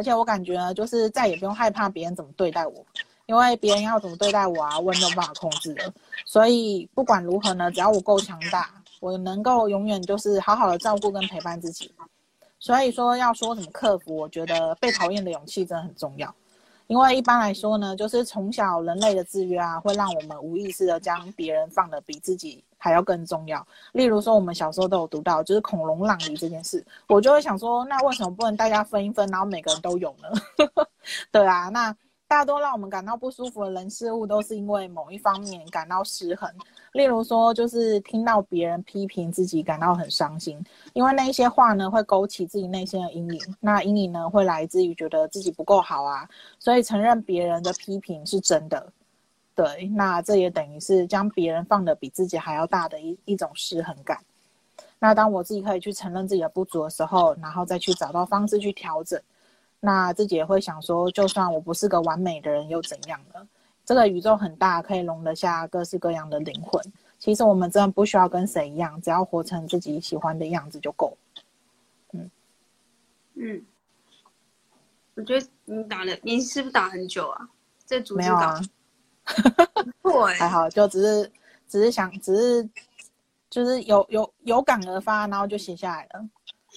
[0.00, 2.82] 而且我感觉呢，就是再也不用害怕别人怎么对待我，
[3.26, 5.92] 因为别人要怎么对待我啊，我也没有办法控制的。
[6.24, 8.70] 所以不管如何呢，只要我够强大，
[9.00, 11.92] 我能够永远就是好好的照顾跟陪伴自己。
[12.58, 16.34] 所以说要说什么克服，我觉得被讨厌的勇气真的很重要。
[16.86, 23.64] 因为一般来说呢，就是从小人类的制约啊，会让我们无意识的将别人放得比自己还要更重要。
[23.92, 30.28] 例如说，我们小时候都有读到，就是恐龙让梨这件事，我就会想说，那为什么不能大家分一分，然后每个人都有呢？
[31.30, 31.94] 对啊，那。
[32.30, 36.48] 大多让我们感到不舒服的人事物，都是因为某一方面感到失衡。
[36.92, 43.40] 例如说，就是听到别人批评自己，感到很伤心，因为那一些话呢，会勾起自己内心的阴影。
[43.58, 46.28] 那阴影呢，会来自于觉得自己不够好啊，
[46.60, 48.92] 所以承认别人的批评是真的。
[49.60, 54.18] 对，那这也等于是将别人放的比自己还要大的一一种失衡感。
[54.98, 59.20] 那当我自己可以去承认自己的不足的时候，然后再去找到方式去调整。
[59.78, 63.46] 那自己也会想说，就算我不是个完美的人，又怎样呢？
[63.84, 66.82] 这个宇宙很大，可以容得下各式各样的灵魂。
[67.18, 71.14] 其实我们真的不需要跟谁一样，只要活成自己喜欢的样子就够。
[72.12, 72.30] 嗯
[73.34, 73.62] 嗯，
[75.16, 77.46] 我觉得你打了，你是不是打很久啊？
[77.84, 78.58] 这组织没有啊？
[80.02, 81.32] 对，还好，就只是
[81.68, 82.68] 只是想，只是
[83.48, 86.28] 就是有有有感而发，然后就写下来了。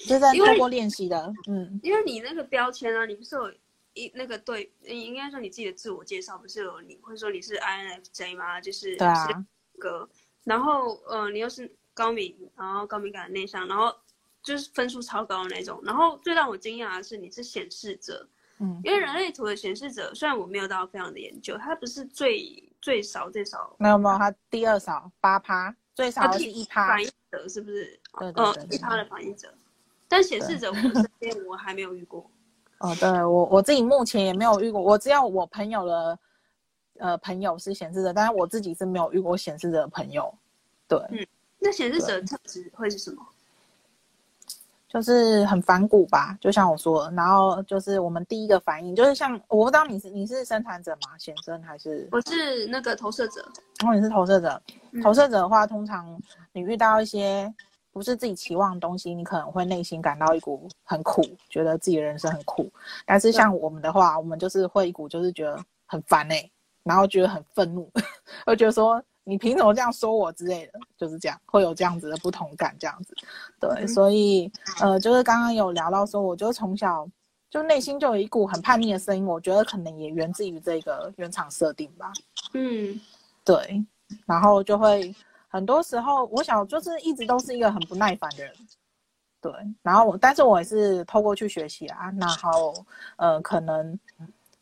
[0.08, 3.54] 就在通过练习的，嗯，因为你那个标签啊，你不是有
[3.94, 8.60] 一那个对，你应该说你自己的自我介绍不是有你，会说你是 INFJ 吗？
[8.60, 9.46] 就是对啊，
[9.78, 10.10] 哥，
[10.44, 13.96] 然后呃，你又是高敏，然后高敏感内向，然后
[14.42, 18.28] 就是分数超高的那种，然后最让我惊讶的是你是显示者，
[18.60, 28.00] 嗯，因为人类图的显示者虽然我没有到非常的研究，它不是最最少最少，没有没有，它第二少八趴，最少是一趴反应者是不是？
[28.20, 29.54] 对对对，一趴的反应者。
[30.08, 32.30] 但显示者我身边我还没有遇过。
[32.80, 36.20] 哦，对我我自己目前也没有遇过，我只有我朋友的
[37.00, 40.34] 呃朋友是显示者，但是我自己是没有遇过显示者的朋友。
[40.88, 41.26] 对，嗯，
[41.60, 43.26] 那显示者的特质会是什么？
[44.94, 51.18] 就是很反骨吧，就像我说，然后就是我们第一个反应就是像我不知道你是你是生产者吗？
[51.18, 52.08] 先生还是？
[52.12, 53.44] 我是那个投射者。
[53.80, 54.62] 然后你是投射者，
[55.04, 56.18] 投射者的话，通常
[56.54, 57.54] 你遇到一些。
[57.92, 62.68] 不是自己期望的东西，你可能会内心感到一股很苦，觉得自己的人生很苦。
[63.06, 66.52] 但是像我们的话，我们就是会一股就是觉得很烦哎、欸，
[66.84, 67.88] 然后觉得很愤怒，
[68.48, 73.16] 会觉得说你凭什么这样说我之类的，就是这样，会有这样子的不同感，这样子。
[73.60, 77.08] 对，嗯、所以呃，就是刚刚有聊到说，我就从小
[77.50, 82.12] 就内心就有一股很叛逆的声音，我觉得可能也源自于这个原厂设定吧。
[82.54, 83.00] 嗯，
[83.44, 83.84] 对，
[84.26, 85.14] 然后就会。
[85.56, 88.52] 很多时候，我想就是一直都是一个很不耐烦的人，
[89.40, 89.54] 对。
[89.84, 92.12] 然后我，但是我也是透过去学习啊。
[92.20, 92.74] 然后，
[93.18, 93.96] 呃，可能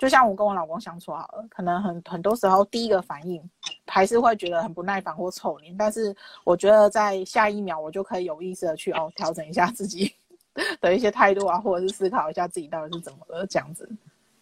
[0.01, 3.39] 就像我跟我老公相处好了，可能很很多时候第一个反应
[3.85, 5.77] 还是会觉得很不耐烦或臭脸。
[5.77, 10.11] 但是我觉得在下一秒，我就可以有意识的去哦调整一下自己
[10.81, 13.87] 的一些态度啊，或者是思考一下自己到底是怎么了这样子。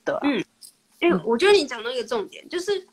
[0.05, 0.41] 对、啊，嗯，
[1.01, 2.87] 因为我觉得你讲到一个重点，就是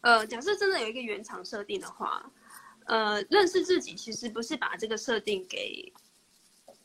[0.00, 2.28] 呃，假设真的有一个原厂设定的话。
[2.86, 5.92] 呃，认识自己其实不是把这个设定给，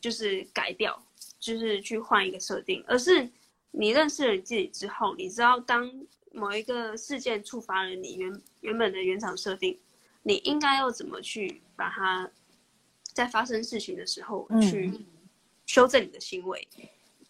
[0.00, 0.96] 就是改掉，
[1.40, 3.28] 就是去换一个设定，而是
[3.70, 5.90] 你认识了你自己之后，你知道当
[6.32, 9.78] 某一个事件触发了你原原本的原厂设定，
[10.22, 12.30] 你应该要怎么去把它
[13.12, 14.92] 在发生事情的时候去
[15.66, 16.68] 修正你的行为。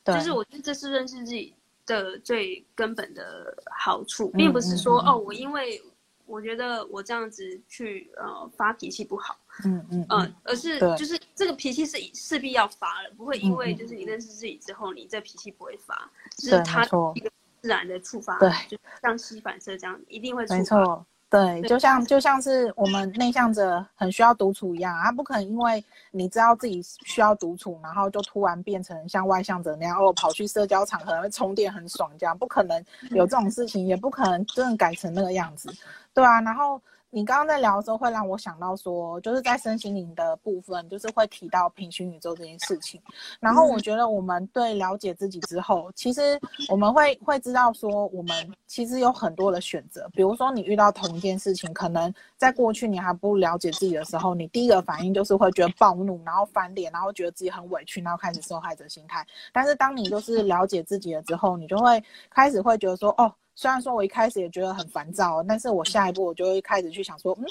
[0.05, 5.83] 嗯、就是我觉得这是认识自己的最根本的好处，并不是说、嗯嗯嗯、哦，我因为。
[6.29, 17.31] 我觉得我这样子去呃发脾气不好，嗯嗯嗯、呃，而是就是这个脾气是势必要发的，不会因为就是你认识自己之后，你这脾气不会发，就是它一个
[17.63, 20.57] 自然的触发，对，就像吸反射这样，一定会触发。
[20.59, 21.07] 没错。
[21.31, 35.71] 对，就像就像是我们内向者很需要独处一样，他，不可能因为你知道自己需要独处，然后就突然变成像外向者那样哦，跑去社交场合会充电很爽这样，不可能有这种事情，也不可能真的改成那个样子，
[36.15, 36.81] 对啊，然后。
[37.11, 43.01] 你刚刚在聊的时候，会让我想到说，就是在身心灵的部分，就是会提到平行宇宙这件事情。
[43.41, 46.39] 然后我觉得，我们对了解自己之后，其实
[46.69, 50.07] 我们会会知道说，我们其实有很多的选择。
[50.13, 59.27] 比如说，你遇到同一件事情，可能在过去你还不了解自己的时候，你第一个反应就是会觉得暴怒，然后翻脸，然后觉得自己很委屈，然后开始受害者心态。
[59.51, 63.33] 但是当你就是了解自己了之后，你就会开始会觉得说，哦。
[63.59, 67.45] 虽然说我一开始也觉得很烦躁，但是我下一步我就会开始去想说，嗯，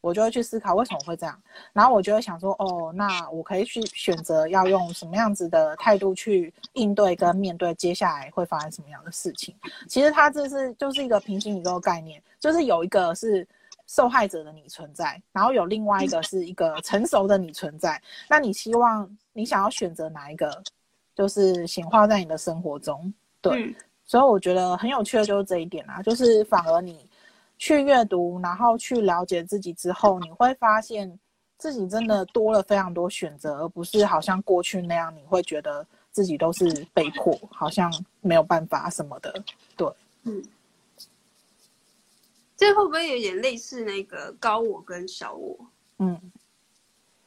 [0.00, 1.40] 我就会去思考为什么会这样，
[1.72, 9.54] 然后我就会想说，哦，那我可以去选择要用什么样子的态度去应对跟面对接下来会发生什么样的事情。
[9.88, 13.46] 其实它这是就是一个平行宇宙概念，就是有一个是
[13.86, 18.02] 受害者的你存在，然后有另外一个是一个成熟的你存在。
[18.28, 20.60] 那你希望你想要选择哪一个，
[21.14, 23.14] 就是显化在你的生活中？
[23.40, 23.72] 对。
[24.06, 27.08] 所以我觉得很有趣的就是这一点啊，就是反而你
[27.58, 31.18] 去阅读，然后去了解自己之后，你会发现
[31.56, 39.34] 自己真的多了非常多选择，而不是好像过去那样，你会觉得自己都是被迫，好像没有办法什么的。
[39.76, 39.88] 对，
[40.24, 40.42] 嗯，
[42.56, 45.56] 这会不会有点类似那个高我跟小我？
[45.98, 46.20] 嗯。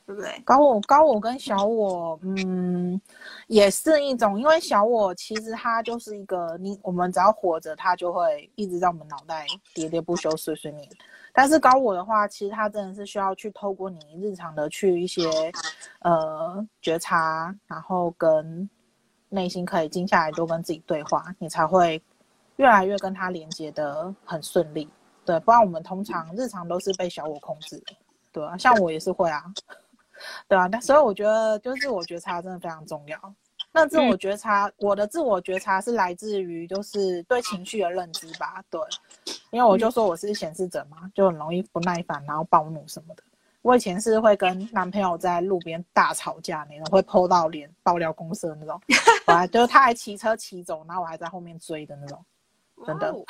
[0.07, 0.41] 对不对？
[0.45, 2.99] 高我、高我跟小我，嗯，
[3.47, 9.45] 也是一种，因为小我其实它就是一个，你我们只要活着，它就会一直在我们脑袋
[9.75, 10.89] 喋喋不休、碎碎念。
[11.33, 15.29] 但是高我的话，其实它真的是需要去透过你日常的去一些
[15.99, 18.69] 呃觉察，然后跟
[19.27, 22.01] 内心可以静下来，多跟自己对话，你才会
[22.55, 24.89] 越来越跟它连接得很顺利。
[25.25, 27.93] 对，不然我们通常日常都是被小我控制的，
[28.31, 29.43] 对啊，像我也是会啊。
[30.47, 33.17] 对啊，那所以我觉得就是自我觉察真的非常重要。
[33.71, 38.63] 那自我觉察，嗯、我的自我觉察是来自于就是对情绪的认知吧。
[38.71, 38.81] 对，
[39.51, 43.23] 因为我就说我是显示者嘛，就很容易不耐烦，然后暴怒什么的。
[43.61, 48.81] 我以前是会跟男朋友在路边大吵架那种，会 po 到脸爆料公司的那种。
[49.27, 52.25] 我还就是他还骑车骑走，然后我还在后面追的那种，
[52.85, 53.23] 真的，哦、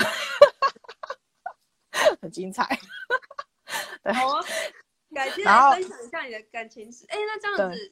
[2.21, 2.77] 很精彩。
[4.03, 4.13] 对。
[4.13, 4.41] 哦
[5.13, 7.05] 改天来分享一下你的感情史。
[7.09, 7.91] 哎，那这样子，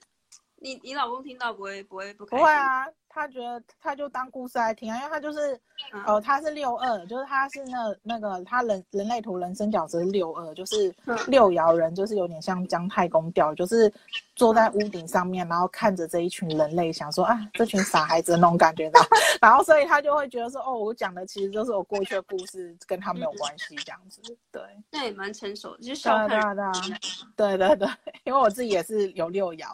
[0.57, 2.39] 你你老公听到不会不会不开心？
[2.39, 2.86] 不会啊，
[3.16, 5.57] 他觉得他就当故事来听啊，因为他就是，
[6.05, 10.93] 哦，他是六二，就是他是那那个他人人类图人生角色是六二，就是
[11.28, 13.91] 六爻人，就是有点像姜太公调，就是
[14.36, 18.99] 坐在屋顶上面，然后看着这一群人类，想说啊，这群傻孩子的那种感觉的，
[19.41, 24.61] 然后所以他就会觉得说，哦，我讲的其实就是我过去的故事，跟他没有关系，这样子，对，
[24.91, 27.88] 那也蛮成熟的，就是小对对对对对，
[28.26, 29.68] 因为我自己也是有六爻，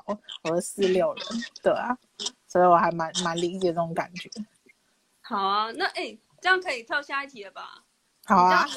[0.44, 1.26] 我是四六人，
[1.64, 1.98] 对啊。
[2.52, 4.30] 所以我还蛮蛮理解这种感觉。
[5.22, 7.86] 好啊，那哎、欸，这样可以跳下一题了吧？
[8.26, 8.68] 好啊。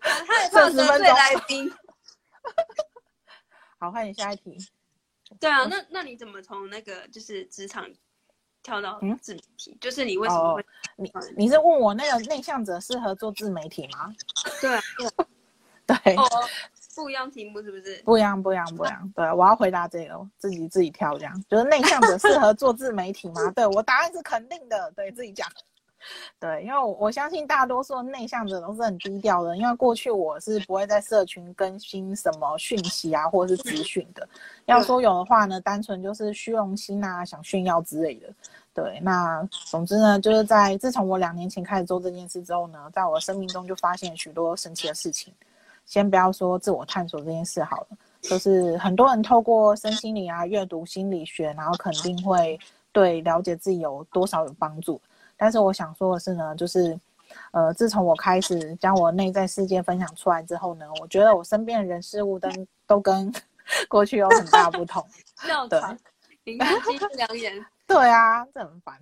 [0.00, 1.72] 他也怕得罪来宾。
[3.80, 4.58] 好，换你下一题。
[5.40, 7.90] 对啊，那那你怎么从那个就是职场
[8.62, 9.72] 跳到自媒体？
[9.72, 10.60] 嗯、就是你为什么会？
[10.60, 10.64] 哦、
[10.96, 14.14] 你你是问我那个内向者适合做自媒体吗？
[14.60, 14.82] 对啊。
[15.86, 16.16] 对。
[16.16, 16.48] 哦
[16.98, 18.02] 不一样题目是不是？
[18.04, 19.10] 不一样，不一样，不一样。
[19.14, 21.44] 对，我要回答这个，自己自己挑这样。
[21.48, 23.48] 就是内向者适合做自媒体吗？
[23.54, 24.90] 对，我答案是肯定的。
[24.96, 25.48] 对，自己讲。
[26.40, 34.28] 对，因为我我相信大多数内向者都是很低调的，因为过去我是不会在社群更新什么讯息啊，或者是资讯的。
[34.66, 38.28] 要说有的话呢，单纯就是虚荣心啊，想炫耀之类的。
[38.74, 45.32] 对，那总之呢，就是在自从我两年前开始做这件事之后呢，在我的生命中就发现许多神奇的事情。
[45.88, 47.86] 先不要说自我探索这件事好了，
[48.20, 52.60] 就是很多人透过身心灵啊、阅读心理学，然后肯定会
[52.92, 55.00] 对了解自己有多少有帮助。
[55.34, 56.98] 但是我想说的是呢，就是，
[57.52, 62.50] 呃，自从我开始将我内在世界分享出来之后呢，我觉得我身边的人事物都
[62.86, 63.32] 都跟
[63.88, 65.02] 过去有很大不同。
[65.70, 65.80] 对，
[66.44, 67.64] 灵机良言。
[67.88, 68.94] 对啊，这很烦，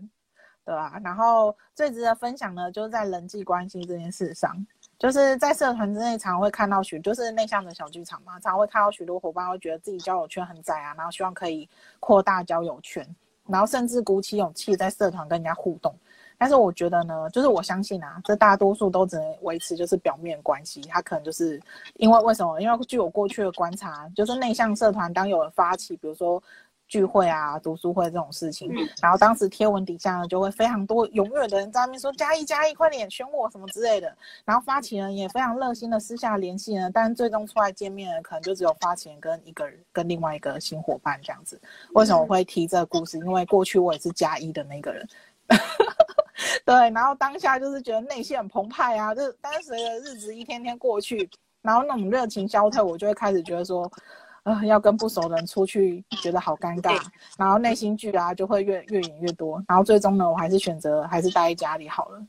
[0.65, 1.01] 对吧、啊？
[1.03, 4.55] 然后最值得分享呢，就是在人际关系这件事上。
[4.99, 11.69] 就是在社团之内，常会看到许，就是内向的小剧场嘛，常会看到许多伙伴会觉得自己交友圈很窄啊，然后希望可以
[12.01, 13.07] 扩大交友圈，
[13.47, 15.95] 然后甚至鼓起勇气在社团跟人家互动。
[16.39, 21.61] 但是我觉得呢，就是我相信啊，这大多数都只能维持就是表面关系，他可能就是
[21.97, 22.61] 因为为什么？
[22.61, 26.43] 因为据我过去的观察，就是内向社团当有人发起，比如说。
[26.89, 28.73] 聚会啊，读书会这种事情，
[29.03, 34.17] 然后当时贴文底下呢，就会非常多踊跃的人在那边说加一加一，快点选我什么之类的。
[34.45, 41.61] 然后发起人也非常热心的私下联系呢，但是最终出来见面的可能就只有发起人跟一个人，跟另外一个新伙伴这样子。
[41.95, 43.19] 为什么我会提这个故事？
[43.19, 45.09] 因为过去我也是加一的那个人。
[46.65, 51.29] 对，然后当下就是觉得内心很澎湃啊，就是但是随着日子一天天过去，
[51.63, 53.91] 然后那种热情消退，我就会开始觉得说。
[54.47, 57.03] 呃，要跟不熟的人出去，觉得好尴尬，
[57.37, 62.25] 然后内心剧啊就会越越演越多，然后最终呢，我还是选择还是待在家里好了。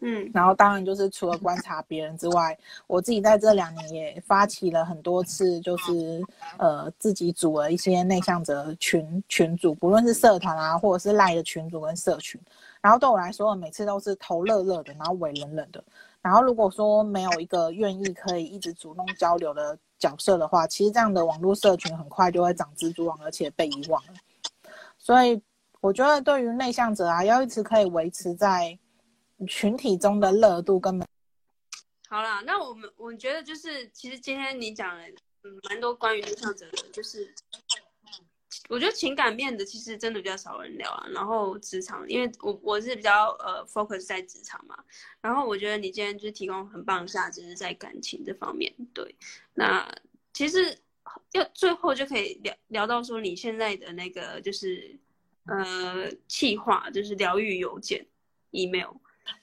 [0.00, 6.22] 嗯，然后当然就是除了观察别人之外，我自己在这两年也发起了很多次，就是
[6.56, 12.40] 呃自己组了一些内向者群群组，不论是社团啊，或者是赖的群组跟社群，
[12.80, 15.84] 然后对我来说，每次都是头热热的，然后尾冷冷的。
[16.22, 24.14] 然后如果说没有一个愿意可以一直主动交流的角色的话，其实这样的网络社群很快就会长蜘蛛网，而且被遗忘了。
[24.98, 25.40] 所以
[25.80, 28.76] 我觉得对于内向者啊，要一直可以维持在
[29.46, 31.00] 群体中的热度跟。
[32.08, 35.04] 好啦，那我们我觉得就是，其实今天你讲了
[35.44, 37.32] 嗯蛮多关于内向者的，就是
[38.68, 41.06] 我觉得情感面的其实真的比较少人聊啊。
[41.10, 44.76] 然后职场，因为我我是比较呃 focus 在职场嘛。
[45.20, 48.72] 然后我觉得你今天就是提供很棒的价值是在感情这方面。
[48.92, 49.14] 对，
[49.54, 49.90] 那
[50.32, 50.78] 其实
[51.32, 54.98] 要最后就可以聊聊到说你现在的那个就是
[55.46, 58.06] 呃企划，就是疗愈邮件
[58.50, 58.92] email。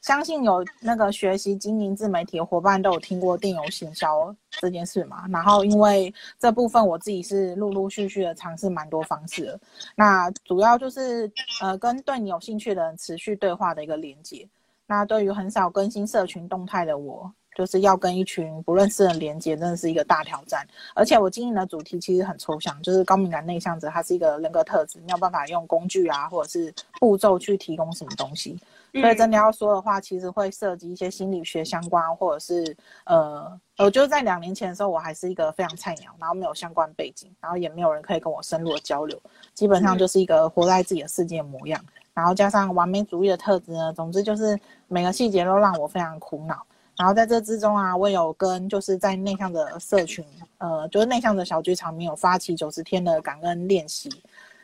[0.01, 5.25] 相信有那个学习经营自媒体的伙伴都有听过电邮行销这件事嘛。
[5.29, 9.59] 然后因为这部分我自己是陆陆续续的尝试蛮多方式的，
[9.95, 14.47] 那主要就是呃跟对你有兴趣的人持续对话的一个连接。
[14.85, 20.65] 那对于很少更新社群动态的我，就是要跟一群不认识的人连接，真的是一个大挑战。
[20.95, 28.59] 而且我经营的主题其实很抽象，就是高敏感内向者，它是一个人格特质，没有办法用工具啊或者是步骤去提供什么东西。
[28.93, 32.75] 所以真的要说的话，其实会涉及一些心理学相关，或者是
[33.05, 39.21] 呃，我就是在两年前的时候，我还是一个非常菜鸟，然后没有相关背景，然后也没有人可以跟我深入的交流，
[39.53, 41.79] 基本上就是一个活在自己的世界模样。
[42.13, 46.65] 然后加上完美主义的特质呢，总之就是每个细节都让我非常苦恼。
[46.97, 50.25] 然后在这之中啊，我有跟就是在内向的社群，
[50.57, 54.09] 呃，就是内向的小剧场没有发起九十天的感恩练习。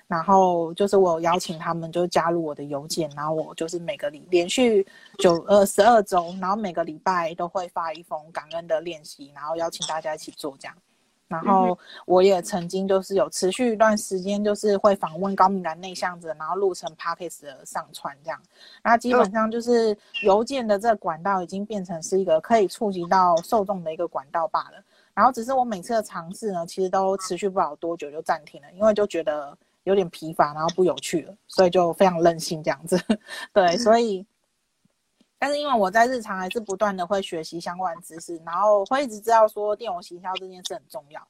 [0.07, 4.85] 然后就是我有邀请他们，就加入我的邮件，然后我就是每个礼连续
[5.17, 10.75] 九呃十二周，然后每个礼拜都会发一封感恩的练习，然后邀请大家一起做这样。
[11.27, 11.75] 然后
[12.05, 18.39] 我也曾经就是有持续一段时间，就是会访问高敏感内向者，然后录成 podcast 的上传这样。
[18.83, 24.83] 那基本上就是邮件的这个管道已经变成是一个可以触及到受众的一个管道罢了。
[25.15, 29.57] 然后只是我每次的尝试呢，其实都持续不了多久就暂停了，因为就觉得。
[29.85, 32.99] 有点疲乏，然后不有趣了，所以就非常任性这样子。
[33.53, 34.25] 对，所以，
[35.39, 41.25] 但是因为我在日常还是不断的会学习相关知识，然后会一直知道说电邮行销这件事很重要。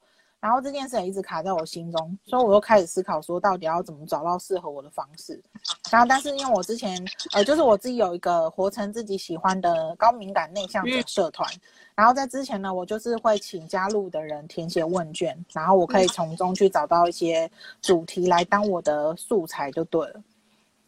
[0.45, 5.41] 然后这件事也一直卡在我心中，所以我又开始思考说，到底要怎么找到适合我的方式。
[5.89, 11.51] 然后，但是因为我之前，呃，就是我自己有一个活成自己喜欢的高敏感内向者社团。
[11.95, 17.49] 然后在之前呢，我就是会请加入的人填写问卷，然后我可以从中去找到一些
[17.81, 20.21] 主题来当我的素材就对了。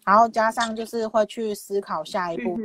[0.06, 2.60] 然后加上就是会去思考下一步。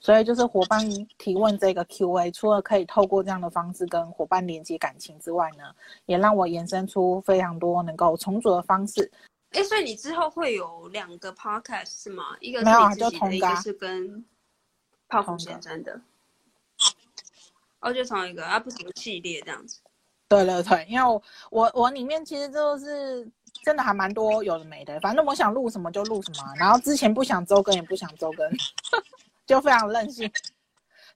[0.00, 0.80] 所以就是伙伴
[1.18, 5.64] 提问这个 Q&A，除了可以透过这样的方式跟伙伴连接感情之外呢，
[6.06, 9.10] 也让我延伸出非常多能够重组的方式。
[9.50, 12.36] 哎，所以你之后会有两个 podcast 是吗？
[12.40, 14.24] 一个是没有啊，就同一个，是跟
[15.08, 16.00] 泡芙先生的。
[17.80, 19.80] 哦，就同一个啊，不同系列这样子。
[20.28, 23.30] 对对对，因为我我我里面其实就是
[23.62, 28.50] 真的还蛮多有的没的，反正我想录什么就录什么，然后之前不想周更也不想周更。
[29.46, 30.28] 就非常任性，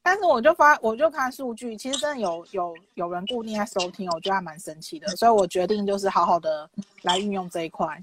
[0.02, 6.70] 但是我就发，我就看数据，其实真的有有有人固定在收听，我觉得还蛮神奇的，所以我决定就是好好的
[7.02, 8.02] 来运用这一块。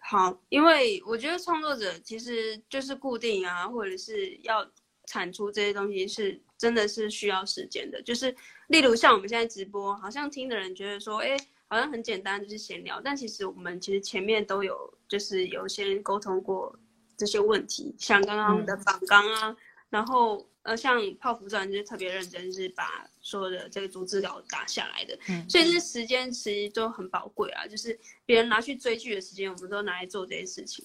[0.00, 4.68] 好，因为我觉得创作者其实就是固定啊，或者是要
[5.06, 8.02] 产出这些东西，是真的是需要时间的。
[8.02, 8.34] 就是
[8.66, 11.36] 例如像我们现在直播，好像听的人觉得说，哎，
[11.68, 16.76] 好像很简单，就是闲聊，但其实我们其实前面都有就是有先沟通过。
[17.20, 19.56] 这些问题，像刚刚的访纲啊，嗯、
[19.90, 30.82] 然后呃，像泡芙钻就是特别认真，是把所有的这个逐字稿打下来的，嗯，所以这时间其实都很宝贵啊，就是别人拿去追剧的时间，我们都拿来做这些事情，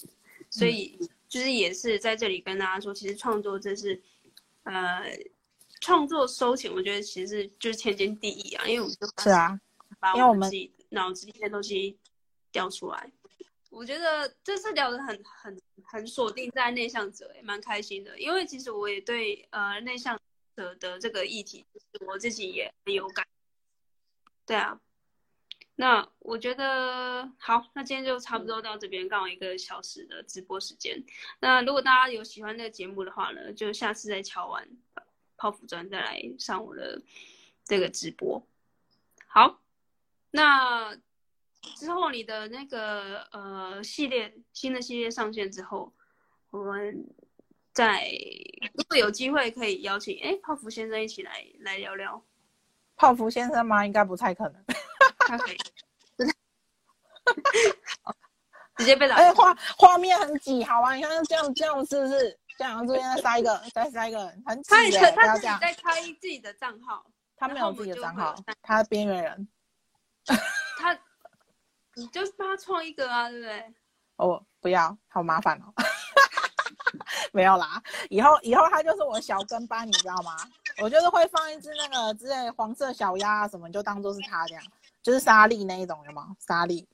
[0.49, 4.01] 所以就是也是在这里跟大家说，其实创作这是，
[4.63, 5.17] 呃，
[5.79, 9.57] 创作收钱，我觉得其实是就是天经地义啊，因为我们就是啊，
[10.01, 11.97] 把我们自己脑子里的东西
[12.51, 13.09] 调出来。
[13.75, 18.17] 我觉得这次聊得很很很锁定在内向者，也蛮开心的。
[18.17, 20.17] 因为其实我也对呃内向
[20.55, 23.27] 者的这个议题，就是我自己也很有感。
[24.45, 24.79] 对啊，
[25.75, 31.03] 那我觉得好，那今天就差不多到这边，刚好一个小时的直播时间。
[31.41, 34.65] 那如果大家有喜欢这个节目的话呢，就下次再敲完
[35.35, 37.01] 泡芙钻再来上我的
[37.65, 38.41] 这个直播。
[39.27, 39.59] 好，
[40.31, 40.97] 那。
[41.75, 45.93] 之后你的那个呃系列新的系列上线之后，
[46.51, 47.05] 我们
[47.73, 48.09] 再
[48.73, 52.23] 如果有机会可以邀请哎泡芙先生一起来来聊聊。
[52.95, 53.85] 泡芙先生吗？
[53.85, 54.65] 应该不太可能。
[55.19, 55.57] 他可以。
[58.77, 59.15] 直接被打。
[59.15, 62.39] 哎，画画面很挤，好啊，你看这样这样是不是？
[62.57, 65.11] 这样这边再塞一个，再塞一个，很挤耶。
[65.11, 67.05] 他他自己在开自己的账号，
[67.35, 69.47] 他没有自己的账号，他边缘人。
[71.95, 72.01] 他。
[72.01, 73.73] 你就帮他创一个啊，对不对？
[74.17, 75.73] 哦，不要，好麻烦哦。
[77.31, 80.35] 没有啦，以后以后他就是我小跟班，你知道吗？
[80.81, 84.63] 我就是会放一只那个之类黄色小鸭啊什么，就当做是他这样，
[85.01, 86.35] 就是沙莉那一种，有吗？
[86.39, 86.87] 莎莉，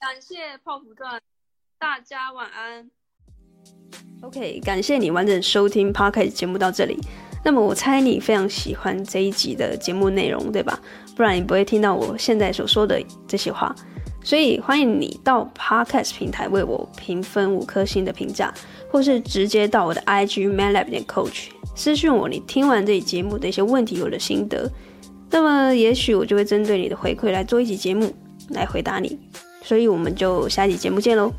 [0.00, 1.20] 感谢泡芙钻，
[1.78, 2.90] 大家晚安。
[4.22, 6.98] OK，感谢你完整收听 Podcast 节目到这里。
[7.44, 10.78] 那么我猜你非常喜欢这一集的节目内容，对吧？
[11.16, 13.74] 不然你不会听到我现在所说的这些话。
[14.24, 18.54] 所以欢迎你到 Podcast 平台为我评分五颗星的评价，
[18.88, 24.70] 或是直接到我的 IG MATLAB 点 Coach 私讯我，你听完这集节目的一些问题有的心得。
[25.28, 28.14] 那么也许我就会针对你的回馈来做一集节目
[28.50, 29.18] 来回答你。
[29.64, 31.32] 所以我们就下集节目见喽。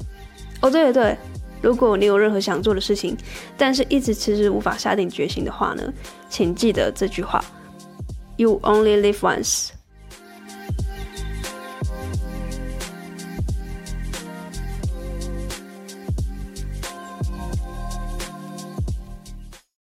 [0.62, 1.16] 哦，对对，
[1.64, 3.18] 如果你有任何想做的事情，
[3.58, 5.82] 但是一直迟迟无法下定决心的话呢，
[6.30, 7.44] 请记得这句话
[8.36, 9.70] ：You only live once。